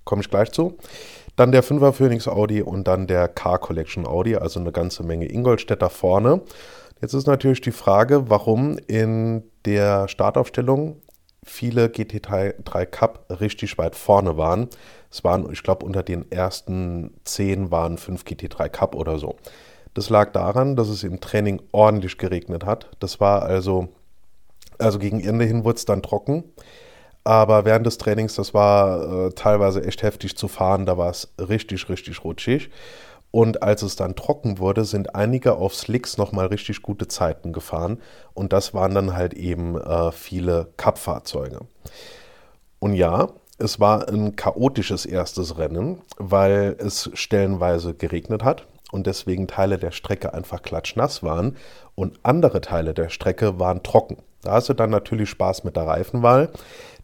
Komme 0.04 0.22
ich 0.22 0.30
gleich 0.30 0.50
zu. 0.50 0.76
Dann 1.36 1.52
der 1.52 1.62
5er 1.62 1.92
Phoenix 1.92 2.26
Audi 2.26 2.62
und 2.62 2.88
dann 2.88 3.06
der 3.06 3.28
Car 3.28 3.58
Collection 3.58 4.06
Audi, 4.06 4.36
also 4.36 4.58
eine 4.58 4.72
ganze 4.72 5.04
Menge 5.04 5.30
Ingolstädter 5.30 5.90
vorne. 5.90 6.40
Jetzt 7.00 7.12
ist 7.12 7.26
natürlich 7.26 7.60
die 7.60 7.72
Frage, 7.72 8.30
warum 8.30 8.78
in 8.86 9.44
der 9.66 10.08
Startaufstellung 10.08 10.96
viele 11.44 11.86
GT3 11.86 12.86
Cup 12.86 13.26
richtig 13.40 13.76
weit 13.78 13.94
vorne 13.94 14.36
waren. 14.36 14.68
Es 15.10 15.22
waren, 15.22 15.50
ich 15.52 15.62
glaube, 15.62 15.84
unter 15.84 16.02
den 16.02 16.30
ersten 16.32 17.12
10 17.24 17.70
waren 17.70 17.98
5 17.98 18.22
GT3 18.22 18.68
Cup 18.70 18.94
oder 18.94 19.18
so. 19.18 19.36
Das 19.94 20.10
lag 20.10 20.32
daran, 20.32 20.74
dass 20.74 20.88
es 20.88 21.04
im 21.04 21.20
Training 21.20 21.62
ordentlich 21.72 22.18
geregnet 22.18 22.64
hat. 22.64 22.90
Das 22.98 23.20
war 23.20 23.42
also, 23.42 23.88
also 24.78 24.98
gegen 24.98 25.20
Ende 25.20 25.44
hin 25.44 25.64
wurde 25.64 25.76
es 25.76 25.84
dann 25.84 26.02
trocken. 26.02 26.44
Aber 27.24 27.64
während 27.64 27.86
des 27.86 27.98
Trainings, 27.98 28.34
das 28.36 28.54
war 28.54 29.26
äh, 29.26 29.30
teilweise 29.30 29.84
echt 29.84 30.02
heftig 30.02 30.36
zu 30.36 30.48
fahren, 30.48 30.86
da 30.86 30.96
war 30.96 31.10
es 31.10 31.32
richtig, 31.38 31.88
richtig 31.88 32.24
rutschig. 32.24 32.70
Und 33.30 33.62
als 33.62 33.82
es 33.82 33.96
dann 33.96 34.16
trocken 34.16 34.58
wurde, 34.58 34.84
sind 34.84 35.14
einige 35.14 35.56
auf 35.56 35.74
Slicks 35.74 36.16
nochmal 36.16 36.46
richtig 36.46 36.82
gute 36.82 37.08
Zeiten 37.08 37.52
gefahren. 37.52 38.00
Und 38.34 38.52
das 38.52 38.72
waren 38.72 38.94
dann 38.94 39.14
halt 39.14 39.34
eben 39.34 39.78
äh, 39.80 40.12
viele 40.12 40.68
Cup-Fahrzeuge. 40.76 41.60
Und 42.78 42.94
ja, 42.94 43.28
es 43.58 43.80
war 43.80 44.08
ein 44.08 44.36
chaotisches 44.36 45.06
erstes 45.06 45.58
Rennen, 45.58 46.02
weil 46.18 46.76
es 46.78 47.10
stellenweise 47.14 47.94
geregnet 47.94 48.44
hat 48.44 48.66
und 48.92 49.06
deswegen 49.06 49.48
Teile 49.48 49.78
der 49.78 49.90
Strecke 49.90 50.34
einfach 50.34 50.62
klatschnass 50.62 51.22
waren 51.22 51.56
und 51.94 52.18
andere 52.22 52.60
Teile 52.60 52.94
der 52.94 53.08
Strecke 53.08 53.58
waren 53.58 53.82
trocken. 53.82 54.18
Da 54.42 54.52
hast 54.52 54.68
du 54.68 54.74
dann 54.74 54.90
natürlich 54.90 55.30
Spaß 55.30 55.64
mit 55.64 55.74
der 55.76 55.86
Reifenwahl. 55.86 56.50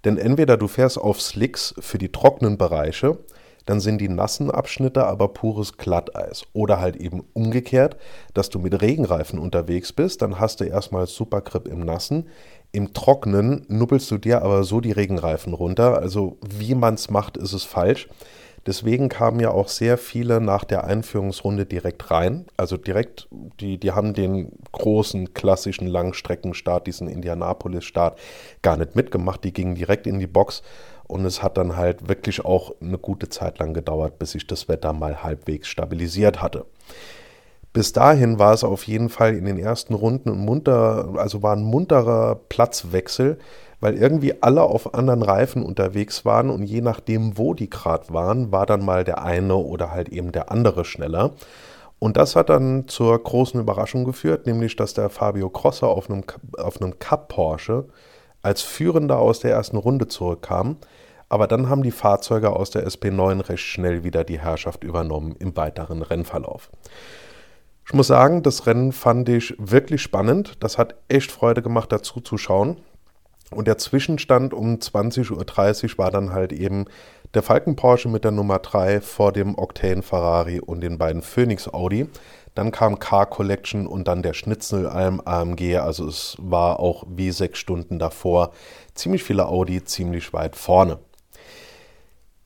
Denn 0.05 0.19
entweder 0.19 0.57
du 0.57 0.69
fährst 0.69 0.99
auf 0.99 1.21
Slicks 1.21 1.75
für 1.79 1.99
die 1.99 2.11
trockenen 2.11 2.59
Bereiche, 2.59 3.19
dann 3.67 3.81
sind 3.81 4.01
die 4.01 4.09
nassen 4.09 4.51
Abschnitte 4.51 5.07
aber 5.07 5.29
pures 5.29 5.77
Glatteis. 5.77 6.45
Oder 6.53 6.81
halt 6.81 6.97
eben 6.97 7.25
umgekehrt, 7.33 7.97
dass 8.35 8.49
du 8.51 8.59
mit 8.59 8.81
Regenreifen 8.83 9.39
unterwegs 9.39 9.93
bist, 9.93 10.23
dann 10.23 10.39
hast 10.39 10.61
du 10.61 10.65
erstmal 10.65 11.07
Supergrip 11.07 11.69
im 11.69 11.81
Nassen. 11.81 12.29
Im 12.73 12.95
Trocknen 12.95 13.67
nubbelst 13.69 14.11
du 14.11 14.19
dir 14.19 14.43
aber 14.43 14.65
so 14.65 14.81
die 14.81 14.93
Regenreifen 14.93 15.53
runter. 15.53 15.99
Also 15.99 16.39
wie 16.41 16.75
man 16.75 16.95
es 16.95 17.11
macht, 17.11 17.37
ist 17.37 17.53
es 17.53 17.65
falsch. 17.65 18.09
Deswegen 18.65 19.09
kamen 19.09 19.41
ja 19.41 19.51
auch 19.51 19.69
sehr 19.69 19.99
viele 19.99 20.41
nach 20.41 20.63
der 20.63 20.85
Einführungsrunde 20.85 21.67
direkt 21.67 22.11
rein. 22.13 22.47
Also 22.57 22.77
direkt, 22.77 23.29
die, 23.59 23.77
die 23.77 23.91
haben 23.91 24.15
den 24.15 24.53
großen 24.71 25.35
klassischen 25.35 25.89
Langstreckenstart, 25.89 26.87
diesen 26.87 27.09
Indianapolis-Start, 27.09 28.19
gar 28.63 28.77
nicht 28.77 28.95
mitgemacht. 28.95 29.43
Die 29.43 29.53
gingen 29.53 29.75
direkt 29.75 30.07
in 30.07 30.21
die 30.21 30.29
Box 30.29 30.63
und 31.13 31.25
es 31.27 31.43
hat 31.43 31.59
dann 31.59 31.77
halt 31.77 32.09
wirklich 32.09 32.45
auch 32.45 32.75
eine 32.81 32.99
gute 32.99 33.29
Zeit 33.29 33.59
lang 33.59 33.75
gedauert, 33.75 34.19
bis 34.19 34.33
sich 34.33 34.47
das 34.47 34.69
Wetter 34.69 34.93
mal 34.93 35.23
halbwegs 35.23 35.69
stabilisiert 35.69 36.41
hatte. 36.41 36.65
Bis 37.73 37.93
dahin 37.93 38.39
war 38.39 38.53
es 38.53 38.65
auf 38.65 38.87
jeden 38.87 39.09
Fall 39.09 39.35
in 39.35 39.45
den 39.45 39.59
ersten 39.59 39.95
Runden 39.95 40.31
ein 40.31 40.39
munter, 40.39 41.15
also 41.17 41.43
war 41.43 41.55
ein 41.55 41.63
munterer 41.63 42.41
Platzwechsel, 42.49 43.39
weil 43.81 43.95
irgendwie 43.95 44.43
alle 44.43 44.63
auf 44.63 44.95
anderen 44.95 45.23
Reifen 45.23 45.63
unterwegs 45.63 46.25
waren 46.25 46.51
und 46.51 46.65
je 46.65 46.81
nachdem, 46.81 47.37
wo 47.37 47.53
die 47.53 47.69
gerade 47.69 48.13
waren, 48.13 48.53
war 48.53 48.65
dann 48.65 48.85
mal 48.85 49.05
der 49.05 49.23
eine 49.23 49.57
oder 49.57 49.91
halt 49.91 50.09
eben 50.09 50.33
der 50.33 50.51
andere 50.51 50.85
schneller. 50.85 51.33
Und 51.99 52.17
das 52.17 52.37
hat 52.37 52.49
dann 52.49 52.89
zur 52.89 53.23
großen 53.23 53.61
Überraschung 53.61 54.05
geführt, 54.05 54.47
nämlich 54.47 54.77
dass 54.77 54.95
der 54.95 55.09
Fabio 55.09 55.51
Crosser 55.51 55.89
auf 55.89 56.11
einem, 56.11 56.25
auf 56.59 56.81
einem 56.81 56.99
Cup 56.99 57.29
Porsche 57.29 57.85
als 58.43 58.63
Führender 58.63 59.19
aus 59.19 59.41
der 59.41 59.53
ersten 59.53 59.77
Runde 59.77 60.09
zurückkam. 60.09 60.77
Aber 61.33 61.47
dann 61.47 61.71
haben 61.71 61.83
die 61.83 61.93
Fahrzeuge 61.93 62.51
aus 62.51 62.69
der 62.69 62.87
SP9 62.87 63.49
recht 63.49 63.65
schnell 63.65 64.05
wieder 64.05 64.23
die 64.23 64.39
Herrschaft 64.39 64.85
übernommen 64.85 65.35
im 65.39 65.57
weiteren 65.57 66.03
Rennverlauf. 66.03 66.69
Ich 67.87 67.95
muss 67.95 68.09
sagen, 68.09 68.43
das 68.43 68.67
Rennen 68.67 68.93
fand 68.93 69.31
ich 69.31 69.55
wirklich 69.59 70.03
spannend. 70.03 70.63
Das 70.63 70.77
hat 70.77 70.95
echt 71.09 71.33
Freude 71.33 71.63
gemacht, 71.63 71.91
dazu 71.91 72.21
zu 72.21 72.37
schauen. 72.37 72.77
Und 73.51 73.67
der 73.67 73.79
Zwischenstand 73.79 74.53
um 74.53 74.75
20.30 74.75 75.93
Uhr 75.93 75.99
war 75.99 76.11
dann 76.11 76.35
halt 76.35 76.53
eben 76.53 76.85
der 77.33 77.43
Falken 77.43 77.77
Porsche 77.77 78.11
mit 78.11 78.25
der 78.25 78.31
Nummer 78.31 78.59
3 78.59 79.01
vor 79.01 79.33
dem 79.33 79.57
Octane 79.57 80.03
Ferrari 80.03 80.61
und 80.61 80.83
den 80.83 80.99
beiden 80.99 81.23
Phoenix 81.23 81.67
Audi. 81.67 82.09
Dann 82.55 82.73
kam 82.73 82.99
Car 82.99 83.25
Collection 83.25 83.87
und 83.87 84.07
dann 84.07 84.23
der 84.23 84.35
Schnitzelalm 84.35 85.23
AMG. 85.25 85.79
Also 85.79 86.07
es 86.07 86.37
war 86.39 86.79
auch 86.79 87.05
wie 87.09 87.31
sechs 87.31 87.59
Stunden 87.59 87.99
davor 87.99 88.53
ziemlich 88.93 89.25
viele 89.25 89.47
Audi 89.49 89.83
ziemlich 89.83 90.35
weit 90.35 90.57
vorne. 90.57 90.99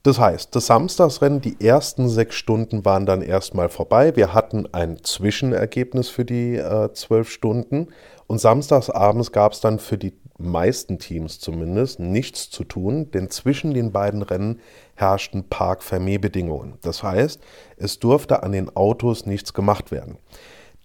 Das 0.06 0.20
heißt, 0.20 0.54
das 0.54 0.66
Samstagsrennen, 0.66 1.40
die 1.40 1.56
ersten 1.60 2.08
sechs 2.08 2.36
Stunden 2.36 2.84
waren 2.84 3.06
dann 3.06 3.22
erstmal 3.22 3.68
vorbei. 3.68 4.14
Wir 4.14 4.32
hatten 4.32 4.72
ein 4.72 5.02
Zwischenergebnis 5.02 6.10
für 6.10 6.24
die 6.24 6.54
äh, 6.54 6.92
zwölf 6.92 7.28
Stunden 7.28 7.88
und 8.28 8.40
samstagsabends 8.40 9.32
gab 9.32 9.50
es 9.50 9.60
dann 9.60 9.80
für 9.80 9.98
die 9.98 10.12
meisten 10.38 11.00
Teams 11.00 11.40
zumindest 11.40 11.98
nichts 11.98 12.50
zu 12.50 12.62
tun, 12.62 13.10
denn 13.10 13.30
zwischen 13.30 13.74
den 13.74 13.90
beiden 13.90 14.22
Rennen 14.22 14.60
herrschten 14.94 15.48
Park-Fermé-Bedingungen. 15.48 16.78
Das 16.82 17.02
heißt, 17.02 17.40
es 17.76 17.98
durfte 17.98 18.44
an 18.44 18.52
den 18.52 18.76
Autos 18.76 19.26
nichts 19.26 19.54
gemacht 19.54 19.90
werden. 19.90 20.18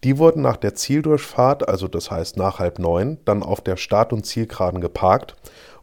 Die 0.03 0.17
wurden 0.17 0.41
nach 0.41 0.57
der 0.57 0.73
Zieldurchfahrt, 0.73 1.69
also 1.69 1.87
das 1.87 2.09
heißt 2.09 2.37
nach 2.37 2.57
halb 2.57 2.79
neun, 2.79 3.19
dann 3.25 3.43
auf 3.43 3.61
der 3.61 3.77
Start- 3.77 4.13
und 4.13 4.25
Zielgeraden 4.25 4.81
geparkt 4.81 5.35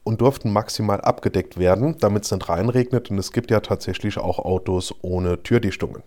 und 0.09 0.23
durften 0.23 0.51
maximal 0.51 1.03
abgedeckt 1.03 1.59
werden, 1.59 1.97
damit 2.01 2.25
es 2.25 2.33
nicht 2.33 2.49
reinregnet. 2.49 3.11
Und 3.11 3.19
es 3.19 3.31
gibt 3.31 3.51
ja 3.51 3.61
tatsächlich 3.61 4.17
auch 4.17 4.39
Autos 4.39 4.95
ohne 5.03 5.43
Türdichtungen. 5.43 6.03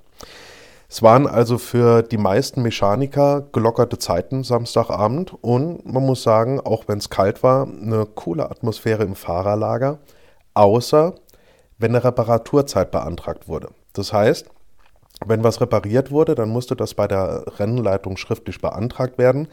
Es 0.89 1.03
waren 1.03 1.27
also 1.27 1.59
für 1.59 2.01
die 2.01 2.17
meisten 2.17 2.63
Mechaniker 2.63 3.47
gelockerte 3.53 3.99
Zeiten 3.99 4.43
Samstagabend 4.43 5.35
und 5.41 5.85
man 5.85 6.03
muss 6.03 6.23
sagen, 6.23 6.59
auch 6.59 6.87
wenn 6.87 6.97
es 6.97 7.11
kalt 7.11 7.43
war, 7.43 7.67
eine 7.67 8.07
coole 8.07 8.49
Atmosphäre 8.49 9.03
im 9.03 9.13
Fahrerlager, 9.13 9.99
außer 10.55 11.13
wenn 11.77 11.91
eine 11.91 12.03
Reparaturzeit 12.03 12.89
beantragt 12.89 13.47
wurde. 13.47 13.69
Das 13.93 14.11
heißt, 14.11 14.47
wenn 15.27 15.43
was 15.43 15.61
repariert 15.61 16.09
wurde, 16.09 16.33
dann 16.33 16.49
musste 16.49 16.75
das 16.75 16.95
bei 16.95 17.07
der 17.07 17.43
Rennleitung 17.59 18.17
schriftlich 18.17 18.59
beantragt 18.59 19.19
werden. 19.19 19.47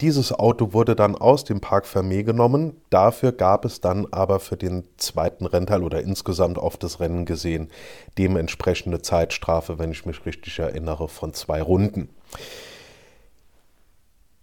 Dieses 0.00 0.32
Auto 0.32 0.72
wurde 0.72 0.96
dann 0.96 1.14
aus 1.14 1.44
dem 1.44 1.60
Park 1.60 1.86
Fermé 1.86 2.24
genommen. 2.24 2.76
Dafür 2.90 3.30
gab 3.30 3.64
es 3.64 3.80
dann 3.80 4.06
aber 4.10 4.40
für 4.40 4.56
den 4.56 4.84
zweiten 4.96 5.46
Rennteil 5.46 5.84
oder 5.84 6.02
insgesamt 6.02 6.58
auf 6.58 6.76
das 6.76 6.98
Rennen 6.98 7.26
gesehen 7.26 7.70
dementsprechende 8.18 9.02
Zeitstrafe, 9.02 9.78
wenn 9.78 9.92
ich 9.92 10.04
mich 10.04 10.26
richtig 10.26 10.58
erinnere, 10.58 11.08
von 11.08 11.32
zwei 11.32 11.62
Runden. 11.62 12.08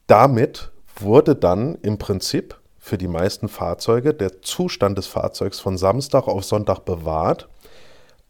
Damit 0.08 0.72
wurde 0.96 1.36
dann 1.36 1.76
im 1.82 1.98
Prinzip 1.98 2.60
für 2.80 2.98
die 2.98 3.08
meisten 3.08 3.48
Fahrzeuge 3.48 4.14
der 4.14 4.42
Zustand 4.42 4.98
des 4.98 5.08
Fahrzeugs 5.08 5.60
von 5.60 5.78
Samstag 5.78 6.28
auf 6.28 6.44
Sonntag 6.44 6.80
bewahrt 6.86 7.48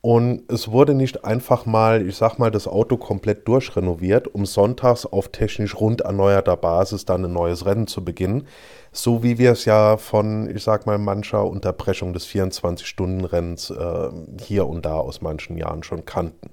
und 0.02 0.52
es 0.52 0.72
wurde 0.72 0.96
nicht 0.96 1.26
einfach 1.26 1.68
mal, 1.68 2.08
ich 2.08 2.16
sag 2.16 2.40
mal, 2.40 2.50
das 2.50 2.68
Auto 2.68 2.98
komplett 2.98 3.48
durchrenoviert, 3.48 4.34
um 4.34 4.48
sonntags 4.48 5.06
auf 5.06 5.30
technisch 5.30 5.80
rund 5.80 6.02
erneuerter 6.02 6.58
Basis 6.58 7.06
dann 7.06 7.24
ein 7.24 7.34
neues 7.34 7.68
Rennen 7.68 7.86
zu 7.86 8.04
beginnen. 8.04 8.48
So 8.92 9.22
wie 9.22 9.38
wir 9.38 9.52
es 9.52 9.66
ja 9.66 9.98
von, 9.98 10.50
ich 10.50 10.64
sag 10.64 10.88
mal, 10.88 10.98
mancher 10.98 11.46
Unterbrechung 11.46 12.14
des 12.14 12.28
24-Stunden-Rennens 12.28 13.70
äh, 13.70 14.10
hier 14.42 14.66
und 14.66 14.88
da 14.88 14.96
aus 14.96 15.22
manchen 15.22 15.56
Jahren 15.56 15.84
schon 15.84 16.04
kannten. 16.04 16.50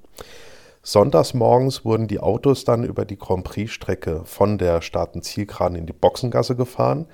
Sonntags 0.83 1.33
morgens 1.33 1.87
wurden 1.87 2.07
die 2.07 2.21
Autos 2.21 2.64
dann 2.64 2.85
über 2.85 3.07
die 3.07 3.19
Grand 3.19 3.45
Prix-Strecke 3.45 4.23
von 4.26 4.59
der 4.59 4.83
Staaten-Zielgeraden 4.83 5.78
in 5.78 5.87
die 5.87 5.95
Boxengasse 5.95 6.55
gefahren 6.55 7.07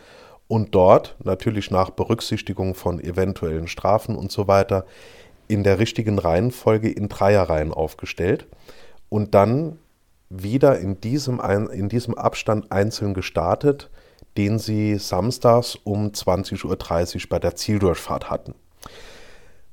und 0.47 0.75
dort, 0.75 1.17
natürlich 1.25 1.71
nach 1.71 1.91
Berücksichtigung 1.91 2.75
von 2.75 3.01
eventuellen 3.01 3.67
Strafen 3.67 4.17
und 4.17 4.31
so 4.31 4.47
weiter, 4.47 4.85
in 5.49 5.63
der 5.63 5.79
richtigen 5.79 6.19
Reihenfolge 6.19 6.91
in 6.91 7.09
Dreierreihen 7.09 7.73
aufgestellt 7.73 8.47
und 9.09 9.35
dann 9.35 9.79
wieder 10.31 10.79
in 10.79 11.01
diesem, 11.01 11.41
in 11.73 11.89
diesem 11.89 12.15
Abstand 12.15 12.73
einzeln 12.73 13.15
gestartet, 13.15 13.91
den 14.37 14.59
sie 14.59 14.97
samstags 14.97 15.77
um 15.77 16.09
20.30 16.09 16.65
Uhr 17.15 17.29
bei 17.29 17.39
der 17.39 17.55
Zieldurchfahrt 17.55 18.31
hatten. 18.31 18.55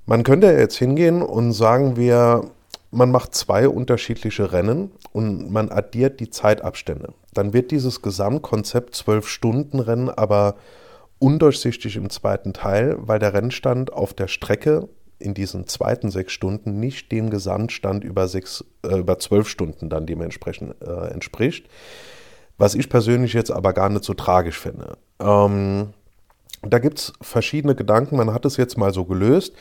Man 0.06 0.24
könnte 0.24 0.48
jetzt 0.48 0.78
hingehen 0.78 1.22
und 1.22 1.54
sagen 1.54 1.96
wir, 1.96 2.52
man 2.92 3.12
macht 3.12 3.34
zwei 3.34 3.70
unterschiedliche 3.70 4.52
Rennen 4.52 4.92
und 5.14 5.50
man 5.52 5.70
addiert 5.70 6.20
die 6.20 6.30
Zeitabstände. 6.30 7.14
Dann 7.34 7.54
wird 7.54 7.72
dieses 7.72 8.02
Gesamtkonzept 8.02 8.94
12-Stunden-Rennen 8.96 10.10
aber 10.10 10.56
undurchsichtig 11.20 11.96
im 11.96 12.10
zweiten 12.10 12.52
Teil, 12.52 12.98
weil 13.00 13.20
der 13.20 13.34
Rennstand 13.34 13.94
auf 13.94 14.14
der 14.14 14.28
Strecke 14.28 14.90
in 15.22 15.34
diesen 15.34 15.68
zweiten 15.68 16.12
sechs 16.12 16.34
Stunden 16.34 16.80
nicht 16.80 17.12
dem 17.12 17.30
Gesamtstand 17.30 18.04
über, 18.04 18.28
sechs, 18.28 18.64
äh, 18.84 18.98
über 18.98 19.20
zwölf 19.20 19.48
Stunden 19.48 19.90
dann 19.90 20.06
dementsprechend 20.06 20.76
äh, 20.82 21.08
entspricht. 21.12 21.68
Was 22.58 22.76
ich 22.76 22.90
persönlich 22.90 23.34
jetzt 23.34 23.52
aber 23.52 23.74
gar 23.74 23.90
nicht 23.90 24.04
so 24.04 24.14
tragisch 24.14 24.60
finde. 24.60 24.98
Ähm, 25.20 25.94
da 26.62 26.80
gibt 26.80 27.00
es 27.00 27.14
verschiedene 27.22 27.76
Gedanken. 27.76 28.18
Man 28.18 28.34
hat 28.34 28.46
es 28.46 28.58
jetzt 28.58 28.78
mal 28.78 28.94
so 28.94 29.06
gelöst. 29.06 29.54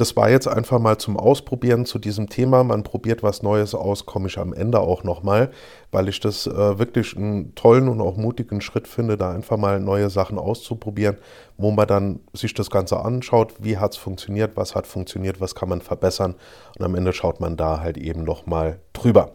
Das 0.00 0.16
war 0.16 0.30
jetzt 0.30 0.48
einfach 0.48 0.78
mal 0.78 0.96
zum 0.96 1.18
Ausprobieren 1.18 1.84
zu 1.84 1.98
diesem 1.98 2.30
Thema. 2.30 2.64
Man 2.64 2.84
probiert 2.84 3.22
was 3.22 3.42
Neues 3.42 3.74
aus, 3.74 4.06
komme 4.06 4.28
ich 4.28 4.38
am 4.38 4.54
Ende 4.54 4.80
auch 4.80 5.04
nochmal, 5.04 5.50
weil 5.92 6.08
ich 6.08 6.20
das 6.20 6.46
äh, 6.46 6.78
wirklich 6.78 7.14
einen 7.18 7.54
tollen 7.54 7.86
und 7.86 8.00
auch 8.00 8.16
mutigen 8.16 8.62
Schritt 8.62 8.88
finde, 8.88 9.18
da 9.18 9.30
einfach 9.30 9.58
mal 9.58 9.78
neue 9.78 10.08
Sachen 10.08 10.38
auszuprobieren, 10.38 11.18
wo 11.58 11.70
man 11.70 11.86
dann 11.86 12.20
sich 12.32 12.54
das 12.54 12.70
Ganze 12.70 12.98
anschaut, 12.98 13.56
wie 13.58 13.76
hat 13.76 13.92
es 13.92 13.98
funktioniert, 13.98 14.52
was 14.56 14.74
hat 14.74 14.86
funktioniert, 14.86 15.38
was 15.38 15.54
kann 15.54 15.68
man 15.68 15.82
verbessern 15.82 16.34
und 16.78 16.84
am 16.86 16.94
Ende 16.94 17.12
schaut 17.12 17.38
man 17.40 17.58
da 17.58 17.80
halt 17.80 17.98
eben 17.98 18.24
nochmal 18.24 18.80
drüber. 18.94 19.32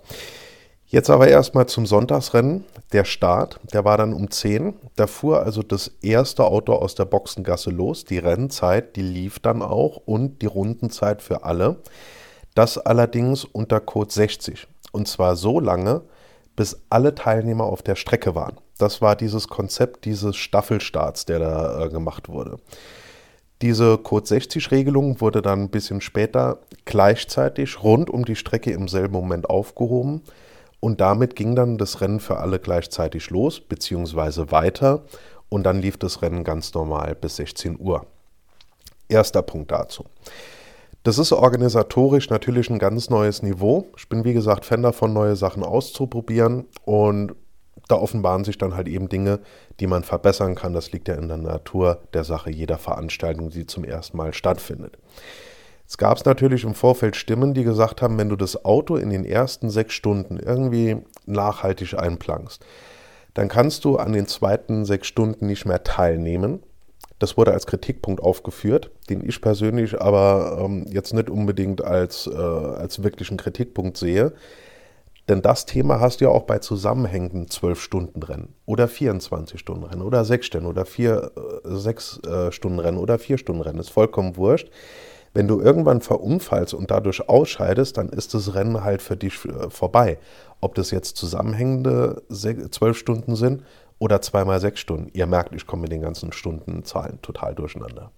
Jetzt 0.87 1.09
aber 1.09 1.27
erstmal 1.27 1.65
zum 1.65 1.85
Sonntagsrennen. 1.85 2.63
Der 2.93 3.05
Start, 3.05 3.59
der 3.73 3.85
war 3.85 3.97
dann 3.97 4.13
um 4.13 4.29
10. 4.29 4.75
Da 4.95 5.07
fuhr 5.07 5.41
also 5.41 5.63
das 5.63 5.91
erste 6.01 6.45
Auto 6.45 6.73
aus 6.73 6.93
der 6.93 7.05
Boxengasse 7.05 7.71
los. 7.71 8.05
Die 8.05 8.19
Rennzeit, 8.19 8.95
die 8.95 9.01
lief 9.01 9.39
dann 9.39 9.61
auch 9.61 9.97
und 10.05 10.41
die 10.41 10.45
Rundenzeit 10.45 11.21
für 11.21 11.43
alle. 11.43 11.77
Das 12.53 12.77
allerdings 12.77 13.45
unter 13.45 13.79
Code 13.79 14.13
60. 14.13 14.67
Und 14.91 15.07
zwar 15.07 15.35
so 15.35 15.59
lange, 15.59 16.01
bis 16.55 16.79
alle 16.89 17.15
Teilnehmer 17.15 17.65
auf 17.65 17.81
der 17.81 17.95
Strecke 17.95 18.35
waren. 18.35 18.57
Das 18.77 19.01
war 19.01 19.15
dieses 19.15 19.47
Konzept 19.47 20.05
dieses 20.05 20.35
Staffelstarts, 20.35 21.25
der 21.25 21.39
da 21.39 21.85
äh, 21.85 21.89
gemacht 21.89 22.29
wurde. 22.29 22.57
Diese 23.61 23.97
Code 23.97 24.27
60 24.27 24.71
Regelung 24.71 25.21
wurde 25.21 25.41
dann 25.41 25.63
ein 25.63 25.69
bisschen 25.69 26.01
später 26.01 26.59
gleichzeitig 26.83 27.83
rund 27.83 28.09
um 28.09 28.25
die 28.25 28.35
Strecke 28.35 28.71
im 28.71 28.87
selben 28.87 29.13
Moment 29.13 29.49
aufgehoben. 29.49 30.21
Und 30.85 31.01
damit 31.01 31.35
ging 31.35 31.55
dann 31.55 31.79
das 31.79 31.99
Rennen 31.99 32.19
für 32.19 32.37
alle 32.37 32.59
gleichzeitig 32.59 33.31
los, 33.31 33.59
beziehungsweise 33.59 34.51
weiter. 34.51 35.03
Und 35.49 35.63
dann 35.63 35.81
lief 35.81 35.97
das 35.97 36.21
Rennen 36.21 36.43
ganz 36.43 36.75
normal 36.75 37.15
bis 37.15 37.37
16 37.37 37.79
Uhr. 37.79 38.05
Erster 39.09 39.41
Punkt 39.41 39.71
dazu. 39.71 40.05
Das 41.01 41.17
ist 41.17 41.31
organisatorisch 41.31 42.29
natürlich 42.29 42.69
ein 42.69 42.77
ganz 42.77 43.09
neues 43.09 43.41
Niveau. 43.41 43.87
Ich 43.97 44.07
bin, 44.09 44.25
wie 44.25 44.33
gesagt, 44.33 44.63
Fan 44.63 44.83
davon, 44.83 45.11
neue 45.11 45.35
Sachen 45.35 45.63
auszuprobieren. 45.63 46.67
Und 46.83 47.33
da 47.87 47.95
offenbaren 47.95 48.43
sich 48.43 48.59
dann 48.59 48.75
halt 48.75 48.87
eben 48.87 49.09
Dinge, 49.09 49.39
die 49.79 49.87
man 49.87 50.03
verbessern 50.03 50.53
kann. 50.53 50.73
Das 50.73 50.91
liegt 50.91 51.07
ja 51.07 51.15
in 51.15 51.29
der 51.29 51.37
Natur 51.37 52.03
der 52.13 52.25
Sache 52.25 52.51
jeder 52.51 52.77
Veranstaltung, 52.77 53.49
die 53.49 53.65
zum 53.65 53.85
ersten 53.85 54.17
Mal 54.17 54.35
stattfindet. 54.35 54.99
Es 55.87 55.97
gab 55.97 56.25
natürlich 56.25 56.63
im 56.63 56.73
Vorfeld 56.73 57.15
Stimmen, 57.15 57.53
die 57.53 57.63
gesagt 57.63 58.01
haben, 58.01 58.17
wenn 58.17 58.29
du 58.29 58.35
das 58.35 58.65
Auto 58.65 58.95
in 58.95 59.09
den 59.09 59.23
ersten 59.23 59.69
sechs 59.69 59.93
Stunden 59.93 60.37
irgendwie 60.37 60.97
nachhaltig 61.25 61.97
einplankst, 61.97 62.65
dann 63.33 63.49
kannst 63.49 63.85
du 63.85 63.97
an 63.97 64.13
den 64.13 64.27
zweiten 64.27 64.85
sechs 64.85 65.07
Stunden 65.07 65.45
nicht 65.45 65.65
mehr 65.65 65.83
teilnehmen. 65.83 66.63
Das 67.19 67.37
wurde 67.37 67.53
als 67.53 67.67
Kritikpunkt 67.67 68.21
aufgeführt, 68.21 68.91
den 69.09 69.27
ich 69.27 69.41
persönlich 69.41 70.01
aber 70.01 70.59
ähm, 70.63 70.85
jetzt 70.89 71.13
nicht 71.13 71.29
unbedingt 71.29 71.83
als, 71.83 72.27
äh, 72.27 72.35
als 72.35 73.03
wirklichen 73.03 73.37
Kritikpunkt 73.37 73.97
sehe. 73.97 74.33
Denn 75.27 75.41
das 75.41 75.65
Thema 75.65 75.99
hast 75.99 76.21
du 76.21 76.25
ja 76.25 76.31
auch 76.31 76.43
bei 76.43 76.59
zusammenhängenden 76.59 77.47
12-Stunden-Rennen 77.47 78.53
oder 78.65 78.85
24-Stunden-Rennen 78.85 80.03
oder 80.03 80.23
6 80.23 80.45
Stunden 80.45 80.67
oder 80.67 80.85
4, 80.85 81.31
6 81.63 82.19
äh, 82.25 82.67
Rennen 82.81 82.97
oder 82.97 83.17
4 83.17 83.37
Stunden 83.37 83.61
Rennen. 83.61 83.79
Ist 83.79 83.89
vollkommen 83.89 84.37
wurscht. 84.37 84.69
Wenn 85.35 85.47
du 85.47 85.59
irgendwann 85.59 86.01
verunfallst 86.01 86.73
und 86.73 86.89
dadurch 86.89 87.29
ausscheidest, 87.29 87.97
dann 87.97 88.09
ist 88.09 88.33
das 88.33 88.55
Rennen 88.55 88.83
halt 88.83 89.01
für 89.01 89.17
dich 89.17 89.45
äh, 89.45 89.69
vorbei. 89.69 90.17
Ob 90.61 90.73
das 90.75 90.89
jetzt 90.89 91.17
zusammenhängende 91.17 92.23
12 92.29 92.97
Stunden 92.97 93.35
sind 93.35 93.63
oder 93.99 94.21
zweimal 94.21 94.59
6 94.59 94.79
Stunden. 94.79 95.09
Ihr 95.13 95.27
merkt, 95.27 95.53
ich 95.53 95.67
komme 95.67 95.83
mit 95.83 95.91
den 95.91 96.01
ganzen 96.01 96.31
Stundenzahlen 96.31 97.21
total 97.21 97.53
durcheinander. 97.53 98.11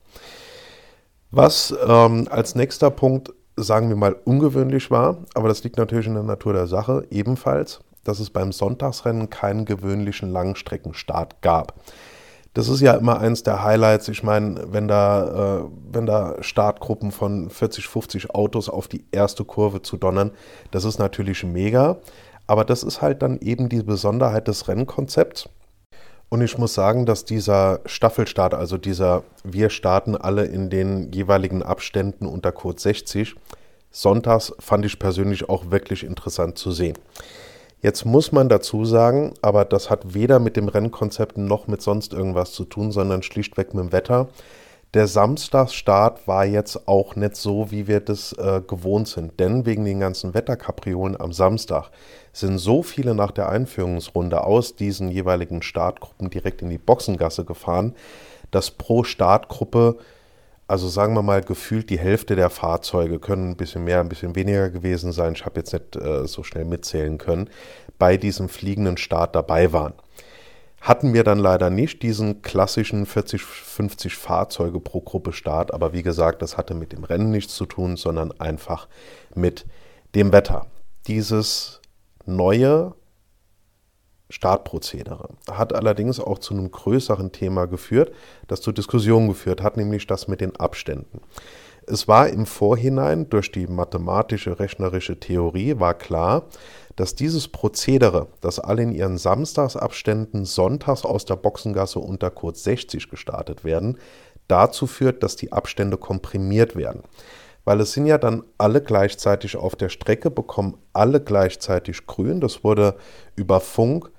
Was 1.31 1.75
ähm, 1.85 2.27
als 2.29 2.55
nächster 2.55 2.89
Punkt 2.89 3.33
sagen 3.57 3.89
wir 3.89 3.95
mal, 3.95 4.15
ungewöhnlich 4.23 4.91
war, 4.91 5.17
aber 5.33 5.47
das 5.47 5.63
liegt 5.63 5.77
natürlich 5.77 6.05
in 6.05 6.13
der 6.13 6.23
Natur 6.23 6.53
der 6.53 6.67
Sache 6.67 7.05
ebenfalls, 7.09 7.79
dass 8.03 8.19
es 8.19 8.29
beim 8.29 8.51
Sonntagsrennen 8.51 9.29
keinen 9.29 9.65
gewöhnlichen 9.65 10.31
Langstreckenstart 10.31 11.41
gab. 11.41 11.73
Das 12.57 12.69
ist 12.69 12.81
ja 12.81 12.95
immer 12.95 13.19
eins 13.19 13.43
der 13.43 13.63
Highlights. 13.63 14.07
Ich 14.07 14.23
meine, 14.23 14.73
wenn 14.73 14.87
da, 14.87 15.59
äh, 15.59 15.69
wenn 15.91 16.07
da 16.07 16.41
Startgruppen 16.41 17.11
von 17.11 17.51
40, 17.51 17.87
50 17.87 18.31
Autos 18.31 18.67
auf 18.67 18.87
die 18.87 19.05
erste 19.11 19.45
Kurve 19.45 19.83
zu 19.83 19.95
donnern, 19.95 20.31
das 20.71 20.83
ist 20.83 20.97
natürlich 20.97 21.43
mega. 21.43 21.97
Aber 22.47 22.65
das 22.65 22.81
ist 22.81 22.99
halt 22.99 23.21
dann 23.21 23.37
eben 23.37 23.69
die 23.69 23.83
Besonderheit 23.83 24.47
des 24.47 24.67
Rennkonzepts. 24.67 25.49
Und 26.29 26.41
ich 26.41 26.57
muss 26.57 26.73
sagen, 26.73 27.05
dass 27.05 27.25
dieser 27.25 27.81
Staffelstart, 27.85 28.55
also 28.55 28.79
dieser 28.79 29.21
Wir 29.43 29.69
starten 29.69 30.15
alle 30.15 30.45
in 30.45 30.71
den 30.71 31.11
jeweiligen 31.11 31.61
Abständen 31.61 32.25
unter 32.25 32.51
Code 32.51 32.81
60, 32.81 33.35
sonntags 33.91 34.51
fand 34.57 34.83
ich 34.83 34.97
persönlich 34.97 35.47
auch 35.47 35.69
wirklich 35.69 36.03
interessant 36.03 36.57
zu 36.57 36.71
sehen. 36.71 36.97
Jetzt 37.87 38.03
muss 38.03 38.33
man 38.33 38.49
dazu 38.49 38.83
sagen, 38.83 39.33
aber 39.41 39.63
das 39.63 39.89
hat 39.89 40.13
weder 40.13 40.39
mit 40.39 40.57
dem 40.57 40.67
Rennkonzept 40.67 41.37
noch 41.37 41.67
mit 41.67 41.81
sonst 41.81 42.11
irgendwas 42.11 42.51
zu 42.51 42.65
tun, 42.65 42.91
sondern 42.91 43.23
schlichtweg 43.23 43.73
mit 43.73 43.81
dem 43.81 43.91
Wetter. 43.93 44.27
Der 44.93 45.07
Samstagsstart 45.07 46.27
war 46.27 46.43
jetzt 46.43 46.89
auch 46.89 47.15
nicht 47.15 47.37
so, 47.37 47.71
wie 47.71 47.87
wir 47.87 48.01
das 48.01 48.33
äh, 48.33 48.59
gewohnt 48.67 49.07
sind, 49.07 49.39
denn 49.39 49.65
wegen 49.65 49.85
den 49.85 50.01
ganzen 50.01 50.33
Wetterkapriolen 50.33 51.17
am 51.17 51.31
Samstag 51.31 51.89
sind 52.33 52.57
so 52.57 52.83
viele 52.83 53.15
nach 53.15 53.31
der 53.31 53.47
Einführungsrunde 53.47 54.43
aus 54.43 54.75
diesen 54.75 55.09
jeweiligen 55.09 55.61
Startgruppen 55.61 56.29
direkt 56.29 56.61
in 56.61 56.69
die 56.69 56.77
Boxengasse 56.77 57.45
gefahren, 57.45 57.95
dass 58.51 58.69
pro 58.69 59.05
Startgruppe, 59.05 59.95
also 60.67 60.89
sagen 60.89 61.13
wir 61.13 61.21
mal 61.21 61.41
gefühlt 61.41 61.89
die 61.89 61.99
Hälfte 61.99 62.35
der 62.35 62.49
Fahrzeuge, 62.49 63.19
können 63.19 63.51
ein 63.51 63.57
bisschen 63.57 63.83
mehr, 63.85 64.01
ein 64.01 64.09
bisschen 64.09 64.35
weniger 64.35 64.69
gewesen 64.69 65.11
sein, 65.11 65.33
ich 65.33 65.45
habe 65.45 65.59
jetzt 65.59 65.73
nicht 65.73 65.95
äh, 65.95 66.27
so 66.27 66.43
schnell 66.43 66.65
mitzählen 66.65 67.17
können, 67.17 67.49
bei 67.97 68.17
diesem 68.17 68.49
fliegenden 68.49 68.97
Start 68.97 69.35
dabei 69.35 69.71
waren. 69.71 69.93
Hatten 70.81 71.13
wir 71.13 71.23
dann 71.23 71.39
leider 71.39 71.69
nicht 71.69 72.03
diesen 72.03 72.41
klassischen 72.41 73.05
40, 73.05 73.41
50 73.41 74.15
Fahrzeuge 74.15 74.79
pro 74.79 75.01
Gruppe 75.01 75.33
Start, 75.33 75.73
aber 75.73 75.93
wie 75.93 76.03
gesagt, 76.03 76.41
das 76.41 76.57
hatte 76.57 76.75
mit 76.75 76.91
dem 76.91 77.03
Rennen 77.03 77.31
nichts 77.31 77.55
zu 77.55 77.65
tun, 77.65 77.95
sondern 77.95 78.31
einfach 78.39 78.87
mit 79.33 79.65
dem 80.15 80.31
Wetter. 80.31 80.67
Dieses 81.07 81.81
neue 82.25 82.93
Startprozedere 84.29 85.29
hat 85.49 85.73
allerdings 85.73 86.19
auch 86.19 86.39
zu 86.39 86.53
einem 86.53 86.69
größeren 86.69 87.31
Thema 87.31 87.65
geführt, 87.65 88.11
das 88.47 88.61
zu 88.61 88.71
Diskussionen 88.71 89.29
geführt 89.29 89.61
hat, 89.61 89.77
nämlich 89.77 90.05
das 90.07 90.27
mit 90.27 90.41
den 90.41 90.55
Abständen. 90.55 91.21
Es 91.85 92.09
war 92.09 92.27
im 92.27 92.45
Vorhinein 92.45 93.29
durch 93.29 93.51
die 93.51 93.67
mathematische, 93.67 94.59
rechnerische 94.59 95.19
Theorie 95.19 95.79
war 95.79 95.93
klar, 95.93 96.43
dass 96.97 97.15
dieses 97.15 97.47
Prozedere, 97.47 98.27
dass 98.41 98.59
alle 98.59 98.83
in 98.83 98.91
ihren 98.91 99.17
Samstagsabständen 99.17 100.43
sonntags 100.43 101.05
aus 101.05 101.23
der 101.23 101.37
Boxengasse 101.37 101.99
unter 101.99 102.29
Code 102.29 102.57
60 102.57 103.09
gestartet 103.09 103.63
werden, 103.63 103.97
dazu 104.49 104.87
führt, 104.87 105.23
dass 105.23 105.37
die 105.37 105.53
Abstände 105.53 105.97
komprimiert 105.97 106.75
werden 106.75 107.03
weil 107.67 107.81
es 107.81 107.91
sind 107.91 108.05
ja 108.05 108.17
dann 108.17 108.43
alle 108.57 108.81
gleichzeitig 108.81 109.57
auf 109.57 109.75
der 109.75 109.89
Strecke, 109.89 110.31
bekommen 110.31 110.77
alle 110.93 111.19
gleichzeitig 111.19 112.07
grün. 112.07 112.39
Das 112.39 112.63
wurde 112.63 112.95
über 113.35 113.59
Funk 113.59 114.09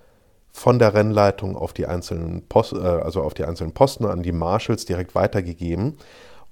von 0.53 0.79
der 0.79 0.95
Rennleitung 0.95 1.57
auf 1.57 1.73
die 1.73 1.87
einzelnen, 1.87 2.47
Post, 2.49 2.73
äh, 2.73 2.79
also 2.79 3.23
auf 3.23 3.35
die 3.35 3.45
einzelnen 3.45 3.73
Posten 3.73 4.07
an 4.07 4.23
die 4.23 4.33
Marshals 4.33 4.85
direkt 4.85 5.15
weitergegeben. 5.15 5.97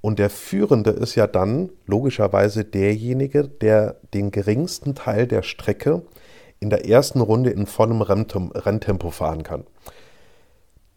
Und 0.00 0.18
der 0.18 0.30
Führende 0.30 0.90
ist 0.90 1.14
ja 1.14 1.26
dann 1.26 1.70
logischerweise 1.86 2.64
derjenige, 2.64 3.48
der 3.48 3.96
den 4.14 4.30
geringsten 4.30 4.94
Teil 4.94 5.26
der 5.26 5.42
Strecke 5.42 6.02
in 6.60 6.70
der 6.70 6.88
ersten 6.88 7.20
Runde 7.20 7.50
in 7.50 7.66
vollem 7.66 8.02
Renntempo 8.02 9.10
fahren 9.10 9.42
kann. 9.42 9.64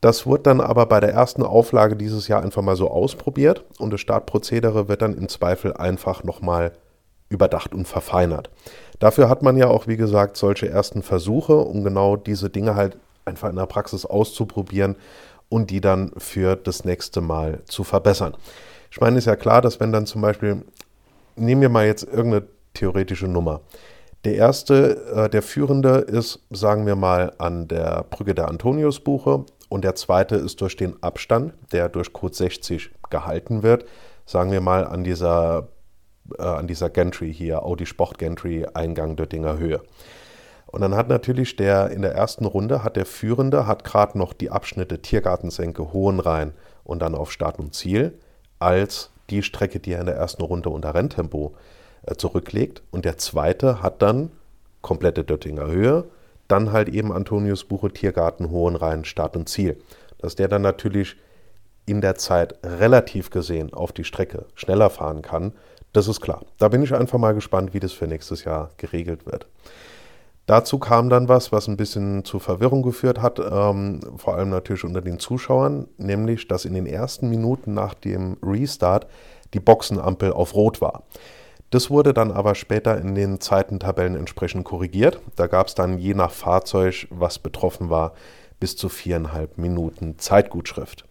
Das 0.02 0.26
wird 0.26 0.48
dann 0.48 0.62
aber 0.62 0.86
bei 0.86 1.00
der 1.00 1.12
ersten 1.12 1.44
Auflage 1.44 1.98
dieses 1.98 2.28
Jahr 2.28 2.42
einfach 2.42 2.62
mal 2.62 2.78
so 2.78 2.90
ausprobiert 2.90 3.66
und 3.80 3.92
das 3.92 4.00
Startprozedere 4.00 4.88
wird 4.88 5.02
dann 5.02 5.18
im 5.18 5.28
Zweifel 5.28 5.74
einfach 5.74 6.24
nochmal 6.24 6.72
überdacht 7.28 7.74
und 7.74 7.88
verfeinert. 7.88 8.50
Dafür 9.00 9.30
hat 9.30 9.42
man 9.42 9.58
ja 9.58 9.68
auch, 9.68 9.88
wie 9.88 9.98
gesagt, 9.98 10.38
solche 10.38 10.70
ersten 10.70 11.02
Versuche, 11.02 11.56
um 11.56 11.84
genau 11.84 12.16
diese 12.16 12.50
Dinge 12.50 12.76
halt 12.76 12.98
einfach 13.26 13.50
in 13.50 13.56
der 13.56 13.66
Praxis 13.66 14.06
auszuprobieren 14.06 14.98
und 15.48 15.72
die 15.72 15.82
dann 15.82 16.12
für 16.18 16.56
das 16.56 16.86
nächste 16.86 17.22
Mal 17.22 17.62
zu 17.66 17.84
verbessern. 17.84 18.36
Ich 18.92 19.00
meine, 19.00 19.18
ist 19.18 19.26
ja 19.26 19.36
klar, 19.36 19.62
dass 19.62 19.80
wenn 19.80 19.92
dann 19.92 20.06
zum 20.06 20.22
Beispiel, 20.22 20.64
nehmen 21.36 21.62
wir 21.62 21.70
mal 21.70 21.86
jetzt 21.86 22.04
irgendeine 22.04 22.48
theoretische 22.74 23.28
Nummer. 23.28 23.62
Der 24.26 24.36
erste, 24.36 24.98
äh, 25.14 25.30
der 25.30 25.42
Führende 25.42 26.00
ist, 26.00 26.46
sagen 26.50 26.86
wir 26.86 26.96
mal, 26.96 27.34
an 27.38 27.68
der 27.68 28.06
Brücke 28.10 28.36
der 28.36 28.50
Antoniusbuche 28.50 29.46
und 29.70 29.84
der 29.84 29.96
zweite 29.96 30.36
ist 30.36 30.60
durch 30.60 30.76
den 30.76 31.02
Abstand, 31.02 31.54
der 31.72 31.88
durch 31.88 32.12
Code 32.12 32.36
60 32.36 32.92
gehalten 33.10 33.64
wird, 33.64 33.86
sagen 34.26 34.52
wir 34.52 34.62
mal 34.62 34.86
an 34.86 35.04
dieser, 35.04 35.70
äh, 36.38 36.44
an 36.44 36.68
dieser 36.68 36.89
Gantry 36.89 37.34
hier, 37.34 37.63
Audi 37.63 37.86
Sport 37.86 38.18
Gantry 38.18 38.65
Eingang 38.74 39.15
Döttinger 39.15 39.58
Höhe. 39.58 39.82
Und 40.68 40.82
dann 40.82 40.96
hat 40.96 41.10
natürlich 41.10 41.56
der 41.56 41.89
in 41.89 42.04
der 42.04 42.13
ersten 42.13 42.46
Runde 42.46 42.84
hat 42.84 42.96
der 42.96 43.08
Führende 43.08 43.65
hat 43.65 43.84
gerade 43.84 44.18
noch 44.18 44.34
die 44.34 44.52
Abschnitte 44.52 45.02
Tiergartensenke 45.02 45.94
Hohenrhein 45.94 46.54
und 46.84 47.02
dann 47.02 47.15
auf 47.15 47.32
Start 47.32 47.58
und 47.60 47.74
Ziel 47.74 48.20
als 48.60 49.10
die 49.30 49.42
Strecke, 49.42 49.80
die 49.80 49.94
er 49.94 50.02
in 50.02 50.06
der 50.06 50.15
ersten 50.15 50.44
Runde 50.44 50.70
unter 50.70 50.94
Renntempo 50.94 51.56
äh, 52.06 52.15
zurücklegt. 52.15 52.84
Und 52.92 53.06
der 53.06 53.18
zweite 53.18 53.82
hat 53.82 54.02
dann 54.02 54.32
komplette 54.82 55.24
Döttinger 55.24 55.68
Höhe 55.68 56.06
dann 56.48 56.72
halt 56.72 56.89
eben 56.89 57.12
Antonius 57.12 57.63
Buche 57.63 57.92
Tiergarten 57.92 58.50
Hohenrhein 58.50 59.06
Start 59.06 59.38
und 59.38 59.48
Ziel. 59.48 59.78
Dass 60.18 60.36
der 60.36 60.48
dann 60.48 60.62
natürlich 60.62 61.15
in 61.86 62.02
der 62.02 62.15
Zeit 62.15 62.56
relativ 62.63 63.30
gesehen 63.30 63.74
auf 63.74 63.92
die 63.92 64.04
Strecke 64.04 64.46
schneller 64.56 64.89
fahren 64.89 65.22
kann, 65.22 65.54
das 65.93 66.08
ist 66.08 66.21
klar. 66.21 66.45
Da 66.58 66.67
bin 66.67 66.84
ich 66.84 66.93
einfach 66.93 67.17
mal 67.17 67.34
gespannt, 67.34 67.73
wie 67.73 67.80
das 67.80 67.93
für 67.93 68.08
nächstes 68.08 68.43
Jahr 68.43 68.69
geregelt 68.78 69.25
wird. 69.25 69.47
Dazu 70.45 70.80
kam 70.80 71.10
dann 71.10 71.30
was, 71.30 71.52
was 71.52 71.67
ein 71.67 71.78
bisschen 71.78 72.25
zu 72.25 72.39
Verwirrung 72.39 72.82
geführt 72.82 73.21
hat, 73.21 73.39
ähm, 73.39 73.99
vor 74.17 74.36
allem 74.36 74.49
natürlich 74.49 74.84
unter 74.84 75.02
den 75.02 75.19
Zuschauern, 75.19 75.88
nämlich, 75.97 76.47
dass 76.47 76.65
in 76.65 76.73
den 76.73 76.88
ersten 76.88 77.30
Minuten 77.30 77.75
nach 77.75 77.93
dem 77.93 78.38
Restart 78.41 79.06
die 79.54 79.60
Boxenampel 79.60 80.34
auf 80.34 80.56
Rot 80.56 80.82
war. 80.82 81.04
Das 81.69 81.91
wurde 81.91 82.15
dann 82.15 82.32
aber 82.32 82.56
später 82.56 82.97
in 82.97 83.13
den 83.13 83.39
Zeitentabellen 83.39 84.15
entsprechend 84.15 84.65
korrigiert. 84.65 85.21
Da 85.36 85.45
gab 85.45 85.67
es 85.67 85.75
dann 85.75 85.99
je 85.99 86.15
nach 86.15 86.32
Fahrzeug, 86.32 87.08
was 87.12 87.38
betroffen 87.38 87.91
war, 87.91 88.13
bis 88.60 88.75
zu 88.75 88.89
viereinhalb 88.89 89.60
Minuten 89.60 90.17
Zeitgutschrift. 90.17 91.06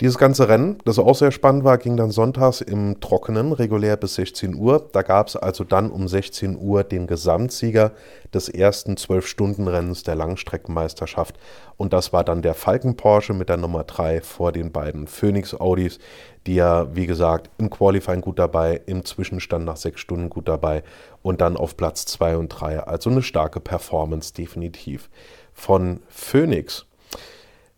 Dieses 0.00 0.16
ganze 0.16 0.48
Rennen, 0.48 0.78
das 0.86 0.98
auch 0.98 1.14
sehr 1.14 1.30
spannend 1.30 1.62
war, 1.62 1.76
ging 1.76 1.98
dann 1.98 2.10
sonntags 2.10 2.62
im 2.62 3.00
Trockenen, 3.00 3.52
regulär 3.52 3.98
bis 3.98 4.14
16 4.14 4.54
Uhr. 4.54 4.88
Da 4.92 5.02
gab 5.02 5.28
es 5.28 5.36
also 5.36 5.62
dann 5.62 5.90
um 5.90 6.08
16 6.08 6.56
Uhr 6.58 6.84
den 6.84 7.06
Gesamtsieger 7.06 7.92
des 8.32 8.48
ersten 8.48 8.94
12-Stunden-Rennens 8.94 10.02
der 10.02 10.14
Langstreckenmeisterschaft. 10.14 11.38
Und 11.76 11.92
das 11.92 12.14
war 12.14 12.24
dann 12.24 12.40
der 12.40 12.54
Falken 12.54 12.96
Porsche 12.96 13.34
mit 13.34 13.50
der 13.50 13.58
Nummer 13.58 13.84
3 13.84 14.22
vor 14.22 14.52
den 14.52 14.72
beiden 14.72 15.06
Phoenix 15.06 15.52
Audis, 15.52 15.98
die 16.46 16.54
ja, 16.54 16.96
wie 16.96 17.06
gesagt, 17.06 17.50
im 17.58 17.68
Qualifying 17.68 18.22
gut 18.22 18.38
dabei, 18.38 18.80
im 18.86 19.04
Zwischenstand 19.04 19.66
nach 19.66 19.76
sechs 19.76 20.00
Stunden 20.00 20.30
gut 20.30 20.48
dabei 20.48 20.82
und 21.20 21.42
dann 21.42 21.58
auf 21.58 21.76
Platz 21.76 22.06
2 22.06 22.38
und 22.38 22.48
3. 22.48 22.84
Also 22.84 23.10
eine 23.10 23.20
starke 23.20 23.60
Performance 23.60 24.32
definitiv 24.32 25.10
von 25.52 26.00
Phoenix. 26.08 26.86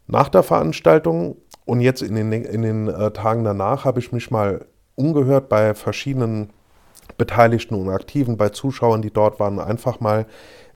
Nach 0.06 0.28
der 0.28 0.44
Veranstaltung 0.44 1.37
und 1.64 1.81
jetzt 1.81 2.03
in 2.03 2.14
den, 2.14 2.33
in 2.33 2.62
den 2.62 2.88
äh, 2.88 3.11
Tagen 3.12 3.44
danach 3.44 3.85
habe 3.85 4.01
ich 4.01 4.12
mich 4.12 4.31
mal 4.31 4.66
umgehört 4.94 5.48
bei 5.48 5.75
verschiedenen 5.75 6.51
Beteiligten 7.18 7.75
und 7.75 7.88
Aktiven, 7.88 8.37
bei 8.37 8.48
Zuschauern, 8.48 9.03
die 9.03 9.12
dort 9.12 9.38
waren, 9.38 9.59
einfach 9.61 10.01
mal 10.01 10.27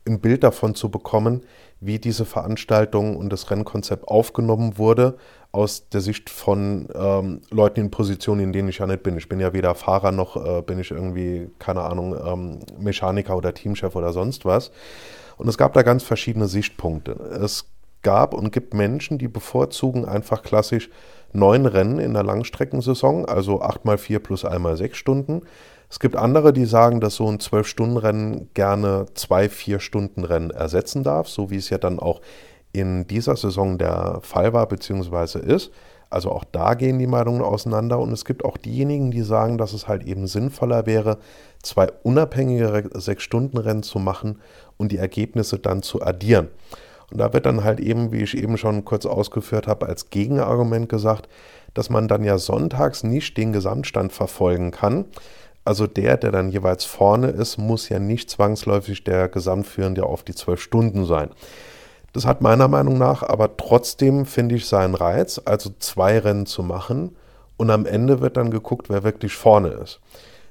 ein 0.07 0.21
Bild 0.21 0.45
davon 0.45 0.75
zu 0.75 0.91
bekommen, 0.91 1.43
wie 1.81 1.99
diese 1.99 2.25
Veranstaltung 2.25 3.17
und 3.17 3.31
das 3.31 3.51
Rennkonzept 3.51 4.09
aufgenommen 4.09 4.79
wurde, 4.79 5.17
aus 5.53 5.89
der 5.89 6.01
Sicht 6.01 6.31
von 6.31 6.89
ähm, 6.95 7.41
Leuten 7.51 7.81
in 7.81 7.91
Positionen, 7.91 8.41
in 8.43 8.53
denen 8.53 8.69
ich 8.69 8.79
ja 8.79 8.87
nicht 8.87 9.03
bin. 9.03 9.17
Ich 9.17 9.29
bin 9.29 9.41
ja 9.41 9.53
weder 9.53 9.75
Fahrer 9.75 10.13
noch 10.13 10.37
äh, 10.37 10.63
bin 10.63 10.79
ich 10.79 10.91
irgendwie, 10.91 11.51
keine 11.59 11.83
Ahnung, 11.83 12.15
ähm, 12.15 12.61
Mechaniker 12.79 13.37
oder 13.37 13.55
Teamchef 13.55 13.97
oder 13.97 14.13
sonst 14.13 14.45
was. 14.45 14.71
Und 15.37 15.49
es 15.49 15.59
gab 15.59 15.73
da 15.75 15.83
ganz 15.83 16.03
verschiedene 16.03 16.47
Sichtpunkte. 16.47 17.13
Es 17.43 17.67
gab 18.07 18.35
und 18.35 18.53
gibt 18.53 18.73
Menschen, 18.73 19.19
die 19.19 19.27
bevorzugen 19.27 20.05
einfach 20.05 20.45
klassisch 20.45 20.91
neun 21.33 21.67
Rennen 21.67 21.99
in 21.99 22.15
der 22.15 22.23
Langstreckensaison, 22.23 23.25
also 23.25 23.63
8 23.63 23.85
mal 23.85 23.99
4 23.99 24.21
plus 24.21 24.45
1 24.45 24.63
mal 24.63 24.77
6 24.77 24.97
Stunden. 24.97 25.43
Es 25.91 25.99
gibt 25.99 26.15
andere, 26.15 26.53
die 26.53 26.67
sagen, 26.67 27.01
dass 27.01 27.17
so 27.17 27.27
ein 27.27 27.39
12-Stunden-Rennen 27.39 28.51
gerne 28.55 29.07
zwei 29.15 29.47
4-Stunden-Rennen 29.47 30.51
ersetzen 30.51 31.03
darf, 31.03 31.29
so 31.29 31.51
wie 31.51 31.57
es 31.57 31.69
ja 31.69 31.79
dann 31.79 31.99
auch 31.99 32.21
in 32.73 33.09
dieser 33.09 33.35
Saison 33.35 33.77
der 33.77 34.21
Fall 34.23 34.53
war 34.53 34.69
bzw. 34.69 35.41
ist. 35.41 35.73
Also 36.09 36.31
auch 36.31 36.45
da 36.45 36.75
gehen 36.75 37.01
die 37.01 37.09
Meinungen 37.09 37.43
auseinander 37.43 37.99
und 37.99 38.13
es 38.13 38.25
gibt 38.25 38.45
auch 38.45 38.57
diejenigen, 38.57 39.11
die 39.11 39.23
sagen, 39.23 39.59
dass 39.59 39.73
es 39.73 39.89
halt 39.89 40.05
eben 40.05 40.29
sinnvoller 40.29 40.87
wäre, 40.87 41.19
zwei 41.61 41.89
unabhängige 42.05 42.69
6-Stunden-Rennen 42.69 43.83
zu 43.83 43.99
machen 43.99 44.39
und 44.77 44.93
die 44.93 44.99
Ergebnisse 44.99 45.59
dann 45.59 45.83
zu 45.83 46.03
addieren. 46.03 46.49
Und 47.11 47.19
da 47.19 47.33
wird 47.33 47.47
dann 47.47 47.65
halt 47.65 47.81
eben, 47.81 48.13
wie 48.13 48.23
ich 48.23 48.37
eben 48.37 48.59
schon 48.59 48.85
kurz 48.85 49.07
ausgeführt 49.07 49.67
habe, 49.67 49.87
als 49.87 50.11
Gegenargument 50.11 50.89
gesagt, 50.89 51.29
dass 51.75 51.91
man 51.91 52.09
dann 52.09 52.25
ja 52.25 52.39
sonntags 52.39 53.03
nicht 53.03 53.37
den 53.37 53.53
Gesamtstand 53.53 54.13
verfolgen 54.13 54.71
kann. 54.71 55.05
Also 55.65 55.87
der, 55.87 56.17
der 56.17 56.33
dann 56.33 56.49
jeweils 56.49 56.85
vorne 56.85 57.29
ist, 57.29 57.59
muss 57.59 57.89
ja 57.89 57.99
nicht 57.99 58.31
zwangsläufig 58.31 59.05
der 59.05 59.29
Gesamtführende 59.29 60.05
auf 60.05 60.23
die 60.23 60.35
zwölf 60.35 60.61
Stunden 60.61 61.05
sein. 61.05 61.31
Das 62.13 62.25
hat 62.25 62.41
meiner 62.41 62.69
Meinung 62.69 62.97
nach 62.97 63.23
aber 63.23 63.57
trotzdem, 63.57 64.25
finde 64.25 64.55
ich, 64.55 64.67
seinen 64.67 64.95
Reiz, 64.95 65.41
also 65.45 65.71
zwei 65.79 66.19
Rennen 66.19 66.47
zu 66.47 66.63
machen 66.63 67.15
und 67.57 67.71
am 67.71 67.85
Ende 67.85 68.21
wird 68.21 68.37
dann 68.37 68.51
geguckt, 68.51 68.89
wer 68.89 69.03
wirklich 69.05 69.35
vorne 69.35 69.69
ist. 69.69 70.01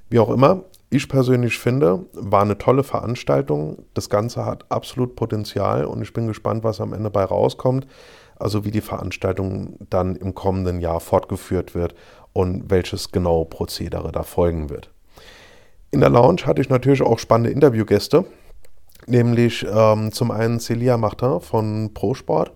Wie 0.10 0.20
auch 0.20 0.30
immer, 0.30 0.63
ich 0.95 1.10
persönlich 1.10 1.58
finde, 1.58 2.05
war 2.13 2.41
eine 2.41 2.58
tolle 2.58 2.84
Veranstaltung. 2.84 3.86
Das 3.93 4.10
Ganze 4.10 4.45
hat 4.45 4.65
absolut 4.69 5.15
Potenzial 5.15 5.86
und 5.86 6.01
ich 6.01 6.13
bin 6.13 6.27
gespannt, 6.27 6.63
was 6.63 6.81
am 6.81 6.93
Ende 6.93 7.10
bei 7.10 7.23
rauskommt. 7.23 7.88
Also 8.38 8.65
wie 8.65 8.71
die 8.71 8.81
Veranstaltung 8.81 9.77
dann 9.89 10.15
im 10.15 10.36
kommenden 10.36 10.81
Jahr 10.81 10.99
fortgeführt 10.99 11.73
wird 11.73 11.95
und 12.34 12.69
welches 12.69 13.12
genaue 13.12 13.45
Prozedere 13.45 14.12
da 14.12 14.23
folgen 14.23 14.69
wird. 14.69 14.91
In 15.91 16.01
der 16.01 16.10
Lounge 16.10 16.41
hatte 16.45 16.62
ich 16.62 16.67
natürlich 16.67 17.01
auch 17.01 17.19
spannende 17.19 17.51
Interviewgäste, 17.51 18.25
nämlich 19.08 19.65
ähm, 19.73 20.12
zum 20.12 20.31
einen 20.31 20.60
Celia 20.60 20.97
Martin 20.97 21.39
von 21.39 21.93
ProSport, 21.93 22.51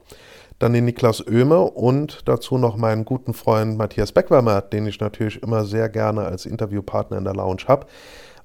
dann 0.59 0.73
den 0.73 0.83
Niklas 0.83 1.25
Oehme 1.25 1.61
und 1.61 2.27
dazu 2.27 2.57
noch 2.57 2.75
meinen 2.75 3.05
guten 3.05 3.33
Freund 3.33 3.77
Matthias 3.77 4.11
Beckwärmer, 4.11 4.61
den 4.61 4.85
ich 4.85 4.99
natürlich 4.99 5.41
immer 5.41 5.63
sehr 5.63 5.87
gerne 5.87 6.25
als 6.25 6.45
Interviewpartner 6.45 7.17
in 7.17 7.23
der 7.23 7.33
Lounge 7.33 7.63
habe. 7.69 7.87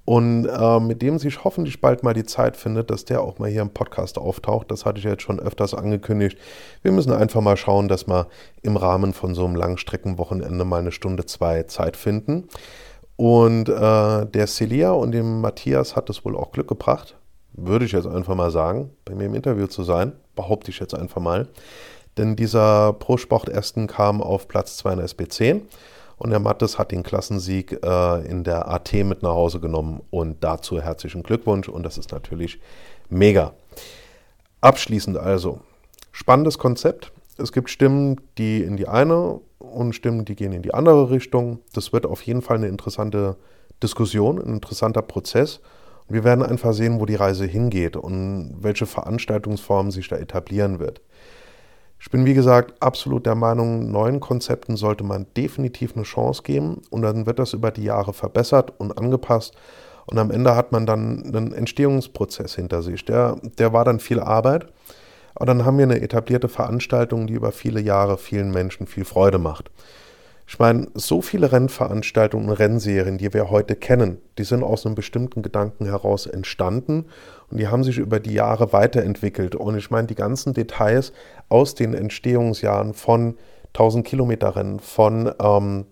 Und 0.04 0.46
äh, 0.46 0.80
mit 0.80 1.00
dem 1.00 1.18
sich 1.18 1.44
hoffentlich 1.44 1.80
bald 1.80 2.02
mal 2.02 2.12
die 2.12 2.24
Zeit 2.24 2.58
findet, 2.58 2.90
dass 2.90 3.06
der 3.06 3.22
auch 3.22 3.38
mal 3.38 3.48
hier 3.48 3.62
im 3.62 3.70
Podcast 3.70 4.18
auftaucht. 4.18 4.70
Das 4.70 4.84
hatte 4.84 4.98
ich 4.98 5.04
jetzt 5.04 5.22
schon 5.22 5.40
öfters 5.40 5.72
angekündigt. 5.72 6.36
Wir 6.82 6.92
müssen 6.92 7.12
einfach 7.12 7.40
mal 7.40 7.56
schauen, 7.56 7.88
dass 7.88 8.06
wir 8.06 8.26
im 8.62 8.76
Rahmen 8.76 9.14
von 9.14 9.34
so 9.34 9.46
einem 9.46 9.56
Langstreckenwochenende 9.56 10.64
mal 10.66 10.80
eine 10.80 10.92
Stunde, 10.92 11.24
zwei 11.24 11.62
Zeit 11.62 11.96
finden. 11.96 12.48
Und 13.16 13.68
äh, 13.68 14.26
der 14.26 14.46
Celia 14.46 14.90
und 14.90 15.12
dem 15.12 15.40
Matthias 15.40 15.96
hat 15.96 16.10
es 16.10 16.24
wohl 16.24 16.36
auch 16.36 16.52
Glück 16.52 16.68
gebracht, 16.68 17.16
würde 17.52 17.84
ich 17.84 17.92
jetzt 17.92 18.06
einfach 18.06 18.34
mal 18.34 18.50
sagen, 18.50 18.90
bei 19.04 19.14
mir 19.14 19.26
im 19.26 19.34
Interview 19.34 19.68
zu 19.68 19.84
sein. 19.84 20.12
Behaupte 20.34 20.70
ich 20.70 20.80
jetzt 20.80 20.94
einfach 20.94 21.20
mal. 21.20 21.48
Denn 22.18 22.36
dieser 22.36 22.92
Pro-Sport 22.92 23.48
Esten 23.48 23.86
kam 23.86 24.20
auf 24.20 24.48
Platz 24.48 24.76
2 24.78 24.92
in 24.92 24.98
der 24.98 25.08
SB10 25.08 25.62
und 26.16 26.30
der 26.30 26.40
Mattes 26.40 26.78
hat 26.78 26.92
den 26.92 27.02
Klassensieg 27.02 27.78
äh, 27.84 28.26
in 28.26 28.44
der 28.44 28.68
AT 28.68 28.92
mit 28.92 29.22
nach 29.22 29.34
Hause 29.34 29.60
genommen 29.60 30.02
und 30.10 30.42
dazu 30.42 30.80
herzlichen 30.80 31.22
Glückwunsch 31.22 31.68
und 31.68 31.82
das 31.84 31.98
ist 31.98 32.12
natürlich 32.12 32.60
mega. 33.08 33.54
Abschließend 34.60 35.16
also, 35.16 35.60
spannendes 36.12 36.58
Konzept. 36.58 37.12
Es 37.36 37.52
gibt 37.52 37.68
Stimmen, 37.68 38.20
die 38.38 38.62
in 38.62 38.76
die 38.76 38.88
eine 38.88 39.40
und 39.58 39.94
Stimmen, 39.94 40.24
die 40.24 40.36
gehen 40.36 40.52
in 40.52 40.62
die 40.62 40.72
andere 40.72 41.10
Richtung. 41.10 41.58
Das 41.72 41.92
wird 41.92 42.06
auf 42.06 42.22
jeden 42.22 42.42
Fall 42.42 42.58
eine 42.58 42.68
interessante 42.68 43.36
Diskussion, 43.82 44.38
ein 44.38 44.54
interessanter 44.54 45.02
Prozess. 45.02 45.60
Und 46.06 46.14
wir 46.14 46.24
werden 46.24 46.44
einfach 46.44 46.72
sehen, 46.72 47.00
wo 47.00 47.06
die 47.06 47.14
Reise 47.14 47.46
hingeht 47.46 47.96
und 47.96 48.56
welche 48.60 48.86
Veranstaltungsform 48.86 49.90
sich 49.90 50.08
da 50.08 50.16
etablieren 50.16 50.78
wird. 50.78 51.00
Ich 52.04 52.10
bin, 52.10 52.26
wie 52.26 52.34
gesagt, 52.34 52.74
absolut 52.82 53.24
der 53.24 53.34
Meinung, 53.34 53.90
neuen 53.90 54.20
Konzepten 54.20 54.76
sollte 54.76 55.02
man 55.02 55.24
definitiv 55.38 55.96
eine 55.96 56.02
Chance 56.02 56.42
geben 56.42 56.82
und 56.90 57.00
dann 57.00 57.24
wird 57.24 57.38
das 57.38 57.54
über 57.54 57.70
die 57.70 57.84
Jahre 57.84 58.12
verbessert 58.12 58.74
und 58.76 58.98
angepasst. 58.98 59.54
Und 60.04 60.18
am 60.18 60.30
Ende 60.30 60.54
hat 60.54 60.70
man 60.70 60.84
dann 60.84 61.24
einen 61.34 61.54
Entstehungsprozess 61.54 62.56
hinter 62.56 62.82
sich. 62.82 63.06
Der, 63.06 63.38
der 63.56 63.72
war 63.72 63.86
dann 63.86 64.00
viel 64.00 64.20
Arbeit. 64.20 64.66
Aber 65.34 65.46
dann 65.46 65.64
haben 65.64 65.78
wir 65.78 65.84
eine 65.84 66.02
etablierte 66.02 66.50
Veranstaltung, 66.50 67.26
die 67.26 67.32
über 67.32 67.52
viele 67.52 67.80
Jahre 67.80 68.18
vielen 68.18 68.50
Menschen 68.50 68.86
viel 68.86 69.06
Freude 69.06 69.38
macht. 69.38 69.70
Ich 70.46 70.58
meine, 70.58 70.88
so 70.94 71.22
viele 71.22 71.52
Rennveranstaltungen 71.52 72.50
und 72.50 72.54
Rennserien, 72.54 73.16
die 73.16 73.32
wir 73.32 73.50
heute 73.50 73.76
kennen, 73.76 74.18
die 74.36 74.44
sind 74.44 74.62
aus 74.62 74.84
einem 74.84 74.94
bestimmten 74.94 75.42
Gedanken 75.42 75.86
heraus 75.86 76.26
entstanden 76.26 77.06
und 77.50 77.58
die 77.58 77.68
haben 77.68 77.82
sich 77.82 77.98
über 77.98 78.20
die 78.20 78.34
Jahre 78.34 78.72
weiterentwickelt. 78.72 79.54
Und 79.54 79.78
ich 79.78 79.90
meine, 79.90 80.06
die 80.06 80.14
ganzen 80.14 80.52
Details 80.52 81.12
aus 81.48 81.74
den 81.74 81.94
Entstehungsjahren 81.94 82.92
von 82.92 83.38
1000 83.68 84.06
Kilometer 84.06 84.54
Rennen, 84.54 84.80
von, 84.80 85.32
ähm, 85.40 85.86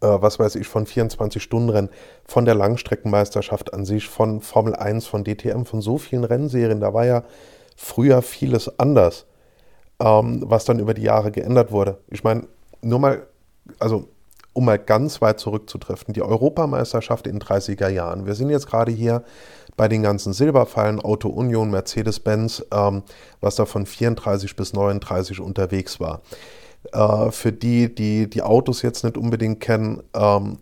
äh, 0.00 0.06
was 0.06 0.38
weiß 0.38 0.56
ich, 0.56 0.66
von 0.66 0.86
24-Stunden-Rennen, 0.86 1.90
von 2.24 2.46
der 2.46 2.54
Langstreckenmeisterschaft 2.54 3.74
an 3.74 3.84
sich, 3.84 4.08
von 4.08 4.40
Formel 4.40 4.74
1, 4.74 5.06
von 5.06 5.22
DTM, 5.22 5.64
von 5.64 5.82
so 5.82 5.98
vielen 5.98 6.24
Rennserien, 6.24 6.80
da 6.80 6.94
war 6.94 7.04
ja 7.04 7.24
früher 7.76 8.22
vieles 8.22 8.78
anders, 8.80 9.26
ähm, 10.00 10.42
was 10.46 10.64
dann 10.64 10.78
über 10.78 10.94
die 10.94 11.02
Jahre 11.02 11.30
geändert 11.30 11.70
wurde. 11.70 11.98
Ich 12.08 12.24
meine, 12.24 12.48
nur 12.80 12.98
mal 12.98 13.26
also 13.78 14.08
um 14.52 14.64
mal 14.64 14.78
ganz 14.78 15.20
weit 15.20 15.38
zurückzutreffen, 15.38 16.14
die 16.14 16.22
Europameisterschaft 16.22 17.26
in 17.26 17.38
den 17.38 17.46
30er 17.46 17.88
Jahren. 17.88 18.24
Wir 18.24 18.34
sind 18.34 18.48
jetzt 18.48 18.66
gerade 18.66 18.90
hier 18.90 19.22
bei 19.76 19.86
den 19.86 20.02
ganzen 20.02 20.32
Silberfallen, 20.32 21.00
Auto 21.00 21.28
Union, 21.28 21.70
Mercedes-Benz, 21.70 22.64
ähm, 22.72 23.02
was 23.42 23.56
da 23.56 23.66
von 23.66 23.84
34 23.84 24.56
bis 24.56 24.72
39 24.72 25.40
unterwegs 25.40 26.00
war. 26.00 26.22
Äh, 26.92 27.30
für 27.30 27.52
die, 27.52 27.94
die 27.94 28.30
die 28.30 28.42
Autos 28.42 28.80
jetzt 28.80 29.04
nicht 29.04 29.18
unbedingt 29.18 29.60
kennen, 29.60 30.02
ähm, 30.14 30.58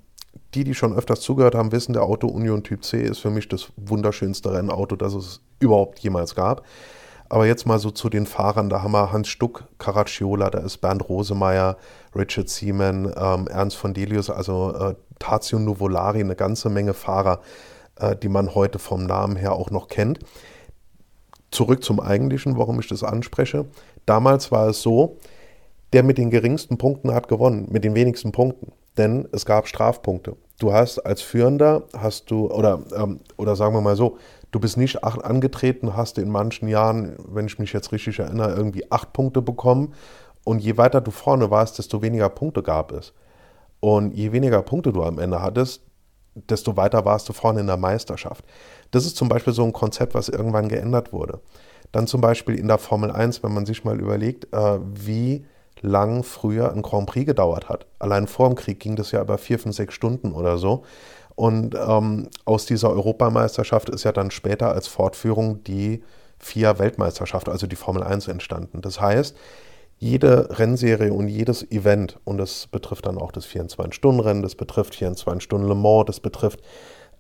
die, 0.55 0.65
die 0.65 0.75
schon 0.75 0.95
öfters 0.95 1.21
zugehört 1.21 1.55
haben, 1.55 1.73
wissen, 1.73 1.93
der 1.93 2.03
Auto 2.03 2.27
Union 2.27 2.63
Typ 2.65 2.85
C 2.85 3.03
ist 3.03 3.19
für 3.19 3.31
mich 3.31 3.49
das 3.49 3.69
wunderschönste 3.77 4.53
Rennauto, 4.53 4.97
das 4.97 5.15
es 5.15 5.41
überhaupt 5.61 6.01
jemals 6.01 6.35
gab. 6.35 6.65
Aber 7.29 7.47
jetzt 7.47 7.67
mal 7.67 7.79
so 7.79 7.91
zu 7.91 8.09
den 8.09 8.27
Fahrern. 8.27 8.69
Da 8.69 8.83
haben 8.83 8.93
wir 8.93 9.13
Hans 9.13 9.29
Stuck, 9.29 9.65
Caracciola, 9.79 10.51
da 10.51 10.59
ist 10.59 10.79
Bernd 10.79 11.09
Rosemeyer, 11.09 11.77
Richard 12.15 12.49
Seaman, 12.49 13.13
ähm, 13.17 13.49
Ernst 13.49 13.77
von 13.77 13.95
Delius, 13.95 14.31
also 14.31 14.75
äh, 14.75 14.95
Tazio 15.19 15.59
Nuvolari, 15.59 16.21
eine 16.21 16.37
ganze 16.37 16.69
Menge 16.71 16.95
Fahrer, 16.95 17.41
äh, 17.97 18.15
die 18.15 18.29
man 18.29 18.55
heute 18.55 18.79
vom 18.79 19.07
Namen 19.07 19.37
her 19.37 19.53
auch 19.53 19.71
noch 19.71 19.89
kennt. 19.89 20.19
Zurück 21.51 21.85
zum 21.85 22.01
Eigentlichen, 22.01 22.59
warum 22.59 22.81
ich 22.81 22.89
das 22.89 23.03
anspreche. 23.03 23.67
Damals 24.07 24.53
war 24.53 24.69
es 24.69 24.83
so, 24.83 25.17
der 25.93 26.03
mit 26.03 26.19
den 26.19 26.31
geringsten 26.31 26.77
Punkten 26.77 27.15
hat 27.15 27.29
gewonnen, 27.29 27.69
mit 27.71 27.85
den 27.85 27.95
wenigsten 27.95 28.33
Punkten. 28.33 28.73
Denn 28.97 29.29
es 29.33 29.47
gab 29.47 29.67
Strafpunkte. 29.67 30.37
Du 30.59 30.73
hast 30.73 30.99
als 31.01 31.23
Führender, 31.23 31.85
hast 31.97 32.31
du, 32.31 32.51
oder, 32.51 32.81
ähm, 32.97 33.21
oder 33.37 33.57
sagen 33.57 33.75
wir 33.75 33.81
mal 33.81 33.97
so, 33.97 34.19
Du 34.55 34.61
bist 34.61 34.77
nicht 34.77 35.03
acht 35.03 35.25
angetreten, 35.25 35.97
hast 35.97 36.17
in 36.17 36.31
manchen 36.31 36.69
Jahren, 36.69 37.17
wenn 37.27 37.47
ich 37.47 37.59
mich 37.59 37.73
jetzt 37.73 37.91
richtig 37.91 38.21
erinnere, 38.21 38.55
irgendwie 38.55 38.89
acht 38.89 39.13
Punkte 39.13 39.43
bekommen. 39.43 39.95
Und 40.45 40.61
je 40.61 40.77
weiter 40.77 41.01
du 41.01 41.11
vorne 41.11 41.51
warst, 41.51 41.79
desto 41.79 42.03
weniger 42.03 42.29
Punkte 42.29 42.63
gab 42.63 42.93
es. 42.93 43.13
Und 43.81 44.15
je 44.15 44.31
weniger 44.31 44.63
Punkte 44.63 44.93
du 44.93 45.03
am 45.03 45.19
Ende 45.19 45.43
hattest, 45.43 45.83
desto 46.37 46.77
weiter 46.77 47.05
warst 47.05 47.29
du 47.29 47.33
vorne 47.33 47.59
in 47.59 47.67
der 47.67 47.79
Meisterschaft. 47.79 48.45
Das 48.93 49.05
ist 49.07 49.17
zum 49.17 49.29
Beispiel 49.29 49.53
so 49.53 49.65
ein 49.65 49.73
Konzept, 49.73 50.15
was 50.15 50.29
irgendwann 50.29 50.69
geändert 50.69 51.13
wurde. 51.13 51.41
Dann 51.91 52.07
zum 52.07 52.21
Beispiel 52.21 52.55
in 52.55 52.69
der 52.69 52.79
Formel 52.79 53.11
1, 53.11 53.43
wenn 53.43 53.53
man 53.53 53.67
sich 53.67 53.83
mal 53.83 53.99
überlegt, 53.99 54.55
äh, 54.55 54.79
wie 54.81 55.45
lang 55.81 56.23
früher 56.23 56.73
ein 56.73 56.83
Grand 56.83 57.09
Prix 57.09 57.27
gedauert 57.27 57.69
hat. 57.69 57.87
Allein 57.99 58.29
vor 58.29 58.49
dem 58.51 58.55
Krieg 58.55 58.79
ging 58.79 58.95
das 58.95 59.11
ja 59.11 59.21
über 59.21 59.37
vier, 59.37 59.59
fünf, 59.59 59.75
sechs 59.75 59.95
Stunden 59.95 60.31
oder 60.33 60.59
so. 60.59 60.85
Und 61.37 61.75
ähm, 61.75 62.29
aus 62.45 62.67
dieser 62.67 62.91
Europameisterschaft 62.91 63.89
ist 63.89 64.05
ja 64.05 64.13
dann 64.13 64.31
später 64.31 64.73
als 64.73 64.87
Fortführung 64.87 65.65
die 65.65 66.03
vier 66.39 66.79
Weltmeisterschaft, 66.79 67.49
also 67.49 67.67
die 67.67 67.77
Formel 67.77 68.03
1 68.03 68.29
entstanden. 68.29 68.81
Das 68.83 69.01
heißt, 69.01 69.37
jede 69.99 70.59
Rennserie 70.59 71.13
und 71.13 71.29
jedes 71.29 71.71
Event, 71.71 72.19
und 72.25 72.39
das 72.39 72.67
betrifft 72.67 73.07
dann 73.07 73.19
auch 73.19 73.33
das 73.33 73.47
24-Stunden-Rennen, 73.47 74.43
das 74.43 74.55
betrifft 74.55 74.95
24 74.95 75.43
Stunden 75.43 75.67
Le 75.67 75.75
Mans, 75.75 76.07
das 76.07 76.21
betrifft 76.21 76.61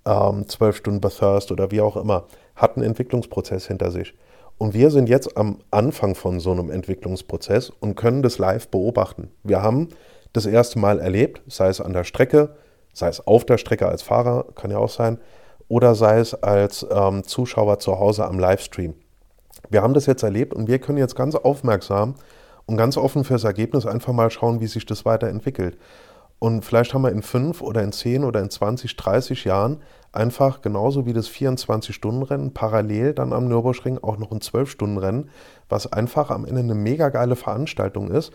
ähm, 0.04 0.46
12 0.46 0.76
Stunden 0.76 1.00
Bathurst 1.00 1.50
oder 1.50 1.70
wie 1.70 1.80
auch 1.80 1.96
immer, 1.96 2.26
hat 2.54 2.76
einen 2.76 2.86
Entwicklungsprozess 2.86 3.66
hinter 3.66 3.90
sich. 3.90 4.14
Und 4.58 4.74
wir 4.74 4.90
sind 4.90 5.08
jetzt 5.08 5.36
am 5.36 5.58
Anfang 5.70 6.14
von 6.14 6.38
so 6.38 6.52
einem 6.52 6.70
Entwicklungsprozess 6.70 7.70
und 7.70 7.96
können 7.96 8.22
das 8.22 8.38
live 8.38 8.68
beobachten. 8.68 9.30
Wir 9.42 9.62
haben 9.62 9.88
das 10.32 10.46
erste 10.46 10.78
Mal 10.78 11.00
erlebt, 11.00 11.42
sei 11.48 11.68
es 11.68 11.80
an 11.80 11.92
der 11.92 12.04
Strecke, 12.04 12.56
sei 12.94 13.08
es 13.08 13.26
auf 13.26 13.44
der 13.44 13.58
Strecke 13.58 13.86
als 13.86 14.02
Fahrer, 14.02 14.46
kann 14.54 14.70
ja 14.70 14.78
auch 14.78 14.88
sein, 14.88 15.18
oder 15.68 15.94
sei 15.94 16.18
es 16.20 16.34
als 16.34 16.86
ähm, 16.90 17.24
Zuschauer 17.24 17.78
zu 17.78 17.98
Hause 17.98 18.26
am 18.26 18.38
Livestream. 18.38 18.94
Wir 19.68 19.82
haben 19.82 19.94
das 19.94 20.06
jetzt 20.06 20.22
erlebt 20.22 20.54
und 20.54 20.68
wir 20.68 20.78
können 20.78 20.98
jetzt 20.98 21.16
ganz 21.16 21.34
aufmerksam 21.34 22.14
und 22.66 22.76
ganz 22.76 22.96
offen 22.96 23.24
fürs 23.24 23.44
Ergebnis 23.44 23.86
einfach 23.86 24.12
mal 24.12 24.30
schauen, 24.30 24.60
wie 24.60 24.66
sich 24.66 24.86
das 24.86 25.04
weiterentwickelt. 25.04 25.76
Und 26.38 26.64
vielleicht 26.64 26.92
haben 26.92 27.02
wir 27.02 27.12
in 27.12 27.22
fünf 27.22 27.62
oder 27.62 27.82
in 27.82 27.92
zehn 27.92 28.24
oder 28.24 28.40
in 28.40 28.50
20, 28.50 28.96
30 28.96 29.44
Jahren 29.44 29.80
einfach 30.12 30.60
genauso 30.60 31.06
wie 31.06 31.12
das 31.12 31.30
24-Stunden-Rennen 31.30 32.52
parallel 32.52 33.14
dann 33.14 33.32
am 33.32 33.48
Nürburgring 33.48 33.98
auch 34.02 34.18
noch 34.18 34.30
ein 34.30 34.40
12-Stunden-Rennen, 34.40 35.30
was 35.68 35.92
einfach 35.92 36.30
am 36.30 36.44
Ende 36.44 36.60
eine 36.60 36.74
mega 36.74 37.08
geile 37.08 37.36
Veranstaltung 37.36 38.10
ist. 38.10 38.32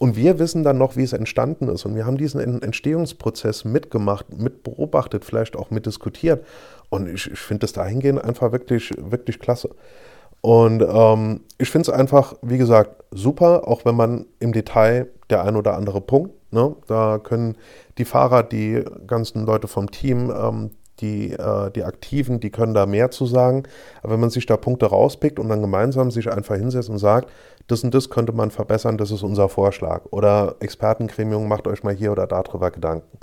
Und 0.00 0.16
wir 0.16 0.38
wissen 0.38 0.64
dann 0.64 0.78
noch, 0.78 0.96
wie 0.96 1.02
es 1.02 1.12
entstanden 1.12 1.68
ist. 1.68 1.84
Und 1.84 1.94
wir 1.94 2.06
haben 2.06 2.16
diesen 2.16 2.62
Entstehungsprozess 2.62 3.66
mitgemacht, 3.66 4.34
mitbeobachtet, 4.34 5.26
vielleicht 5.26 5.56
auch 5.56 5.70
mitdiskutiert. 5.70 6.42
Und 6.88 7.06
ich, 7.06 7.30
ich 7.30 7.38
finde 7.38 7.60
das 7.60 7.74
dahingehend 7.74 8.24
einfach 8.24 8.50
wirklich, 8.50 8.94
wirklich 8.96 9.38
klasse. 9.38 9.68
Und 10.40 10.82
ähm, 10.82 11.42
ich 11.58 11.68
finde 11.68 11.90
es 11.90 11.94
einfach, 11.94 12.32
wie 12.40 12.56
gesagt, 12.56 13.04
super, 13.10 13.68
auch 13.68 13.84
wenn 13.84 13.94
man 13.94 14.24
im 14.38 14.52
Detail 14.52 15.08
der 15.28 15.44
ein 15.44 15.54
oder 15.54 15.76
andere 15.76 16.00
Punkt, 16.00 16.30
ne, 16.50 16.74
da 16.86 17.18
können 17.18 17.58
die 17.98 18.06
Fahrer, 18.06 18.42
die 18.42 18.82
ganzen 19.06 19.44
Leute 19.44 19.68
vom 19.68 19.90
Team, 19.90 20.32
ähm, 20.34 20.70
die, 21.00 21.32
äh, 21.32 21.70
die 21.72 21.84
Aktiven, 21.84 22.40
die 22.40 22.50
können 22.50 22.72
da 22.72 22.86
mehr 22.86 23.10
zu 23.10 23.26
sagen. 23.26 23.64
Aber 24.02 24.14
wenn 24.14 24.20
man 24.20 24.30
sich 24.30 24.46
da 24.46 24.56
Punkte 24.56 24.86
rauspickt 24.86 25.38
und 25.38 25.50
dann 25.50 25.60
gemeinsam 25.60 26.10
sich 26.10 26.32
einfach 26.32 26.56
hinsetzt 26.56 26.88
und 26.88 26.98
sagt, 26.98 27.30
das 27.70 27.84
und 27.84 27.94
das 27.94 28.10
könnte 28.10 28.32
man 28.32 28.50
verbessern, 28.50 28.98
das 28.98 29.10
ist 29.10 29.22
unser 29.22 29.48
Vorschlag. 29.48 30.04
Oder 30.10 30.56
Expertengremium, 30.60 31.48
macht 31.48 31.66
euch 31.66 31.82
mal 31.82 31.94
hier 31.94 32.12
oder 32.12 32.26
da 32.26 32.42
drüber 32.42 32.70
Gedanken. 32.70 33.18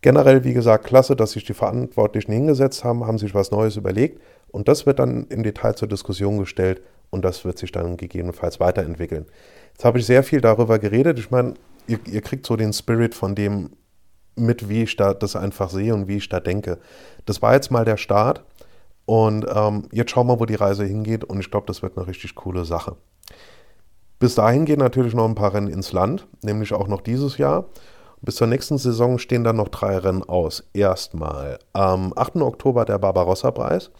Generell, 0.00 0.44
wie 0.44 0.52
gesagt, 0.52 0.84
klasse, 0.84 1.16
dass 1.16 1.32
sich 1.32 1.44
die 1.44 1.54
Verantwortlichen 1.54 2.32
hingesetzt 2.32 2.84
haben, 2.84 3.06
haben 3.06 3.18
sich 3.18 3.34
was 3.34 3.50
Neues 3.50 3.76
überlegt 3.76 4.20
und 4.48 4.68
das 4.68 4.86
wird 4.86 4.98
dann 4.98 5.26
im 5.28 5.42
Detail 5.42 5.74
zur 5.74 5.88
Diskussion 5.88 6.38
gestellt 6.38 6.82
und 7.10 7.24
das 7.24 7.44
wird 7.44 7.58
sich 7.58 7.72
dann 7.72 7.96
gegebenenfalls 7.96 8.60
weiterentwickeln. 8.60 9.26
Jetzt 9.72 9.84
habe 9.84 9.98
ich 9.98 10.06
sehr 10.06 10.22
viel 10.22 10.40
darüber 10.40 10.78
geredet. 10.78 11.18
Ich 11.18 11.30
meine, 11.30 11.54
ihr, 11.86 11.98
ihr 12.06 12.20
kriegt 12.20 12.46
so 12.46 12.56
den 12.56 12.72
Spirit 12.72 13.14
von 13.14 13.34
dem, 13.34 13.70
mit, 14.36 14.68
wie 14.68 14.82
ich 14.82 14.96
da 14.96 15.14
das 15.14 15.34
einfach 15.34 15.70
sehe 15.70 15.94
und 15.94 16.08
wie 16.08 16.18
ich 16.18 16.28
da 16.28 16.40
denke. 16.40 16.78
Das 17.24 17.42
war 17.42 17.54
jetzt 17.54 17.70
mal 17.70 17.84
der 17.84 17.96
Start 17.96 18.44
und 19.06 19.46
ähm, 19.52 19.88
jetzt 19.92 20.10
schauen 20.10 20.26
wir, 20.26 20.38
wo 20.40 20.46
die 20.46 20.54
Reise 20.54 20.84
hingeht 20.84 21.24
und 21.24 21.40
ich 21.40 21.50
glaube, 21.50 21.66
das 21.66 21.82
wird 21.82 21.96
eine 21.96 22.06
richtig 22.06 22.34
coole 22.34 22.64
Sache. 22.64 22.96
Bis 24.18 24.34
dahin 24.34 24.64
gehen 24.64 24.78
natürlich 24.78 25.14
noch 25.14 25.26
ein 25.26 25.34
paar 25.34 25.54
Rennen 25.54 25.68
ins 25.68 25.92
Land, 25.92 26.26
nämlich 26.42 26.72
auch 26.72 26.88
noch 26.88 27.02
dieses 27.02 27.38
Jahr. 27.38 27.66
Bis 28.22 28.36
zur 28.36 28.46
nächsten 28.46 28.78
Saison 28.78 29.18
stehen 29.18 29.44
dann 29.44 29.56
noch 29.56 29.68
drei 29.68 29.98
Rennen 29.98 30.22
aus. 30.22 30.64
Erstmal 30.72 31.58
am 31.74 32.12
8. 32.16 32.36
Oktober 32.36 32.84
der 32.84 32.98
Barbarossa-Preis. 32.98 33.90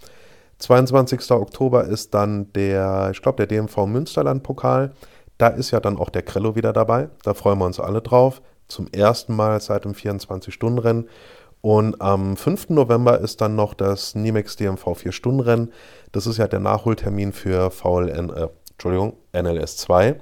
22. 0.58 1.30
Oktober 1.32 1.84
ist 1.84 2.14
dann 2.14 2.52
der, 2.54 3.10
ich 3.12 3.20
glaube, 3.20 3.36
der 3.36 3.46
DMV 3.46 3.86
Münsterland-Pokal. 3.86 4.92
Da 5.36 5.48
ist 5.48 5.70
ja 5.70 5.80
dann 5.80 5.98
auch 5.98 6.08
der 6.08 6.22
Krello 6.22 6.56
wieder 6.56 6.72
dabei. 6.72 7.10
Da 7.22 7.34
freuen 7.34 7.58
wir 7.58 7.66
uns 7.66 7.78
alle 7.78 8.00
drauf 8.00 8.40
zum 8.68 8.88
ersten 8.92 9.36
Mal 9.36 9.60
seit 9.60 9.84
dem 9.84 9.92
24-Stunden-Rennen. 9.92 11.08
Und 11.60 12.00
am 12.00 12.36
5. 12.36 12.70
November 12.70 13.18
ist 13.20 13.40
dann 13.40 13.56
noch 13.56 13.74
das 13.74 14.14
Nimex 14.14 14.56
DMV 14.56 14.86
4-Stunden-Rennen. 14.86 15.72
Das 16.12 16.26
ist 16.26 16.38
ja 16.38 16.48
der 16.48 16.60
Nachholtermin 16.60 17.32
für 17.32 17.70
VLN, 17.70 18.30
äh, 18.30 18.48
Entschuldigung, 18.76 19.14
NLS 19.32 19.78
2. 19.78 20.20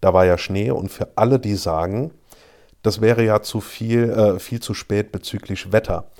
Da 0.00 0.14
war 0.14 0.24
ja 0.24 0.38
Schnee 0.38 0.70
und 0.70 0.90
für 0.90 1.08
alle, 1.16 1.38
die 1.38 1.54
sagen, 1.54 2.12
das 2.82 3.00
wäre 3.02 3.22
ja 3.22 3.42
zu 3.42 3.60
viel, 3.60 4.10
äh, 4.10 4.38
viel 4.38 4.60
zu 4.60 4.72
spät 4.72 5.12
bezüglich 5.12 5.70
Wetter. 5.70 6.10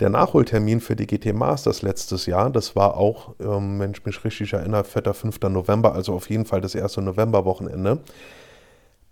Der 0.00 0.08
Nachholtermin 0.08 0.80
für 0.80 0.96
die 0.96 1.06
GT 1.06 1.34
Masters 1.34 1.82
letztes 1.82 2.26
Jahr, 2.26 2.50
das 2.50 2.76
war 2.76 2.96
auch, 2.96 3.34
ähm, 3.40 3.80
wenn 3.80 3.90
ich 3.90 4.04
mich 4.06 4.24
richtig 4.24 4.52
erinnere, 4.52 4.84
4. 4.84 5.12
5. 5.12 5.38
November, 5.50 5.92
also 5.92 6.14
auf 6.14 6.30
jeden 6.30 6.46
Fall 6.46 6.60
das 6.60 6.74
erste 6.74 7.02
Novemberwochenende. 7.02 7.98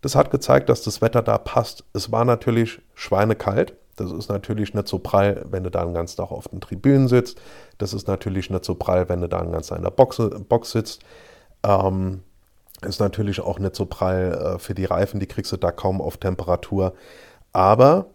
Das 0.00 0.14
hat 0.14 0.31
gezeigt, 0.31 0.68
dass 0.68 0.83
das 0.83 1.02
Wetter 1.02 1.22
da 1.22 1.38
passt. 1.38 1.85
Es 1.92 2.12
war 2.12 2.24
natürlich 2.24 2.81
schweinekalt. 2.94 3.74
Das 3.96 4.12
ist 4.12 4.29
natürlich 4.29 4.74
nicht 4.74 4.88
so 4.88 4.98
prall, 4.98 5.44
wenn 5.50 5.64
du 5.64 5.70
da 5.70 5.85
den 5.85 5.94
ganzen 5.94 6.18
Tag 6.18 6.31
auf 6.31 6.48
den 6.48 6.61
Tribünen 6.61 7.09
sitzt. 7.09 7.40
Das 7.79 7.92
ist 7.92 8.07
natürlich 8.07 8.48
nicht 8.48 8.64
so 8.64 8.74
prall, 8.74 9.09
wenn 9.09 9.20
du 9.20 9.29
da 9.29 9.42
den 9.42 9.52
ganzen 9.52 9.70
Tag 9.70 9.79
in 9.79 9.85
der 9.85 9.90
Box, 9.90 10.22
Box 10.48 10.70
sitzt. 10.70 11.02
Ähm, 11.66 12.22
ist 12.83 13.00
natürlich 13.00 13.40
auch 13.40 13.59
nicht 13.59 13.74
so 13.74 13.87
prall 13.87 14.57
äh, 14.57 14.59
für 14.59 14.74
die 14.74 14.85
Reifen, 14.85 15.18
die 15.18 15.26
kriegst 15.26 15.50
du 15.50 15.57
da 15.57 15.72
kaum 15.72 16.00
auf 16.00 16.18
Temperatur. 16.18 16.94
Aber 17.52 18.07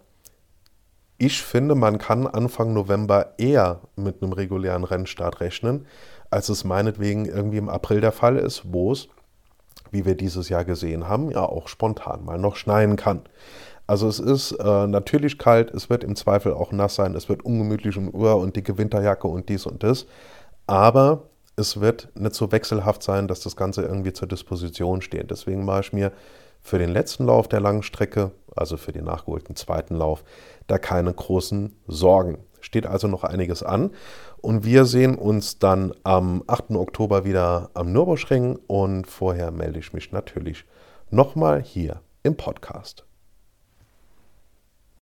ich 1.18 1.42
finde, 1.42 1.76
man 1.76 1.98
kann 1.98 2.26
Anfang 2.28 2.74
November 2.74 3.34
eher 3.38 3.82
mit 3.96 4.22
einem 4.22 4.34
regulären 4.34 4.84
Rennstart 4.84 5.42
rechnen, 5.42 5.86
als 6.30 6.50
es 6.50 6.64
meinetwegen 6.64 7.26
irgendwie 7.26 7.58
im 7.58 7.70
April 7.70 8.02
der 8.02 8.12
Fall 8.12 8.38
ist, 8.38 8.64
wo 8.72 8.94
es 8.94 9.10
wie 9.92 10.06
wir 10.06 10.16
dieses 10.16 10.50
Jahr 10.50 10.66
gesehen 10.66 11.08
haben, 11.08 11.30
ja 11.30 11.44
auch 11.44 11.68
spontan 11.68 12.26
mal 12.26 12.40
noch 12.40 12.56
schneien 12.56 12.96
kann. 12.96 13.22
Also 13.88 14.08
es 14.08 14.20
ist 14.20 14.54
äh, 14.54 14.88
natürlich 14.88 15.38
kalt, 15.38 15.72
es 15.72 15.90
wird 15.90 16.04
im 16.04 16.16
Zweifel 16.16 16.54
auch 16.54 16.72
nass 16.72 16.96
sein, 16.96 17.14
es 17.14 17.28
wird 17.28 17.44
ungemütlich 17.44 17.98
und 17.98 18.14
Uhr 18.14 18.38
und 18.38 18.56
dicke 18.56 18.78
Winterjacke 18.78 19.28
und 19.28 19.50
dies 19.50 19.66
und 19.66 19.84
das. 19.84 20.06
Aber 20.66 21.24
es 21.62 21.80
wird 21.80 22.10
nicht 22.16 22.36
so 22.36 22.52
wechselhaft 22.52 23.04
sein, 23.04 23.28
dass 23.30 23.40
das 23.40 23.56
Ganze 23.56 23.84
irgendwie 23.84 24.12
zur 24.12 24.28
Disposition 24.28 25.02
steht. 25.02 25.32
Deswegen 25.32 25.64
mache 25.64 25.82
ich 25.82 25.94
mir 25.94 26.12
für 26.60 26.78
den 26.78 26.90
letzten 26.90 27.26
Lauf 27.26 27.48
der 27.48 27.62
langen 27.62 27.84
Strecke, 27.84 28.32
also 28.56 28.78
für 28.78 28.92
den 28.92 29.06
nachgeholten 29.06 29.56
zweiten 29.56 29.96
Lauf, 29.96 30.24
da 30.68 30.78
keine 30.78 31.14
großen 31.14 31.76
Sorgen. 31.88 32.40
Steht 32.60 32.86
also 32.86 33.08
noch 33.08 33.24
einiges 33.24 33.64
an. 33.64 33.92
Und 34.42 34.66
wir 34.66 34.86
sehen 34.86 35.16
uns 35.16 35.60
dann 35.60 35.94
am 36.04 36.44
8. 36.48 36.72
Oktober 36.72 37.26
wieder 37.26 37.70
am 37.74 37.92
Nürburgring 37.92 38.60
und 38.68 39.08
vorher 39.08 39.52
melde 39.52 39.80
ich 39.80 39.94
mich 39.94 40.12
natürlich 40.12 40.66
nochmal 41.10 41.62
hier 41.62 42.02
im 42.24 42.36
Podcast. 42.36 43.06